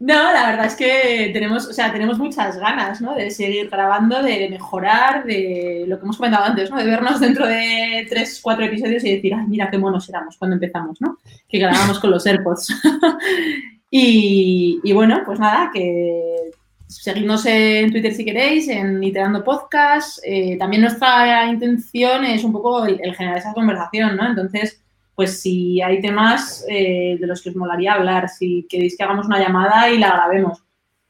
No, 0.03 0.33
la 0.33 0.51
verdad 0.51 0.67
es 0.67 0.75
que 0.75 1.31
tenemos, 1.33 1.65
o 1.69 1.73
sea, 1.73 1.93
tenemos 1.93 2.19
muchas 2.19 2.59
ganas, 2.59 3.01
¿no? 3.01 3.15
De 3.15 3.31
seguir 3.31 3.71
grabando, 3.71 4.21
de 4.21 4.49
mejorar, 4.51 5.25
de 5.25 5.85
lo 5.87 5.97
que 5.97 6.03
hemos 6.03 6.17
comentado 6.17 6.45
antes, 6.45 6.73
¿no? 6.73 6.77
De 6.77 6.85
vernos 6.85 7.21
dentro 7.21 7.47
de 7.47 8.05
tres, 8.11 8.41
cuatro 8.43 8.65
episodios 8.65 9.05
y 9.05 9.15
decir, 9.15 9.33
ay, 9.33 9.47
mira 9.47 9.71
qué 9.71 9.79
monos 9.79 10.09
éramos 10.09 10.37
cuando 10.37 10.55
empezamos, 10.57 11.01
¿no? 11.01 11.19
Que 11.49 11.61
grabamos 11.61 12.01
con 12.01 12.11
los 12.11 12.27
AirPods. 12.27 12.83
y, 13.93 14.81
y 14.83 14.93
bueno, 14.93 15.23
pues 15.25 15.39
nada, 15.39 15.71
que 15.73 16.51
seguidnos 16.89 17.47
en 17.47 17.93
Twitter 17.93 18.13
si 18.13 18.25
queréis, 18.25 18.67
en 18.67 19.01
Iterando 19.05 19.45
Podcast. 19.45 20.19
Eh, 20.25 20.57
también 20.59 20.83
nuestra 20.83 21.47
intención 21.47 22.25
es 22.25 22.43
un 22.43 22.51
poco 22.51 22.87
el, 22.87 23.01
el 23.01 23.15
generar 23.15 23.39
esa 23.39 23.53
conversación, 23.53 24.17
¿no? 24.17 24.27
Entonces, 24.27 24.82
pues 25.15 25.41
si 25.41 25.81
hay 25.83 26.01
temas 26.01 26.65
eh, 26.69 27.17
de 27.21 27.27
los 27.27 27.43
que 27.43 27.51
os 27.51 27.57
molaría 27.57 27.95
hablar, 27.95 28.29
si 28.29 28.67
queréis 28.69 28.97
que 28.97 29.05
hagamos 29.05 29.27
una 29.27 29.39
llamada 29.39 29.91
y 29.91 29.99
la 29.99 30.13
grabemos. 30.13 30.63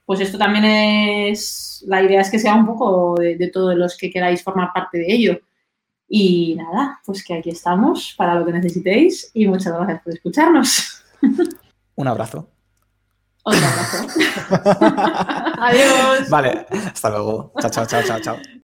Pues 0.05 0.21
esto 0.21 0.37
también 0.37 0.65
es, 0.65 1.85
la 1.87 2.03
idea 2.03 2.21
es 2.21 2.31
que 2.31 2.39
sea 2.39 2.55
un 2.55 2.67
poco 2.67 3.15
de, 3.19 3.37
de 3.37 3.49
todos 3.49 3.77
los 3.77 3.97
que 3.97 4.11
queráis 4.11 4.43
formar 4.43 4.73
parte 4.73 4.99
de 4.99 5.13
ello. 5.13 5.41
Y 6.09 6.57
nada, 6.57 7.01
pues 7.07 7.25
que 7.25 7.35
aquí 7.35 7.51
estamos 7.51 8.15
para 8.19 8.35
lo 8.35 8.45
que 8.45 8.53
necesitéis 8.53 9.31
y 9.33 9.47
muchas 9.47 9.73
gracias 9.73 10.03
por 10.03 10.13
escucharnos. 10.13 11.03
Un 11.95 12.09
abrazo. 12.09 12.49
Otro 13.45 13.61
abrazo. 13.67 14.07
Adiós. 15.59 16.29
Vale, 16.29 16.67
hasta 16.71 17.11
luego. 17.11 17.53
Chao, 17.61 17.71
chao, 17.71 17.87
chao, 17.87 18.03
chao, 18.03 18.21
chao. 18.21 18.62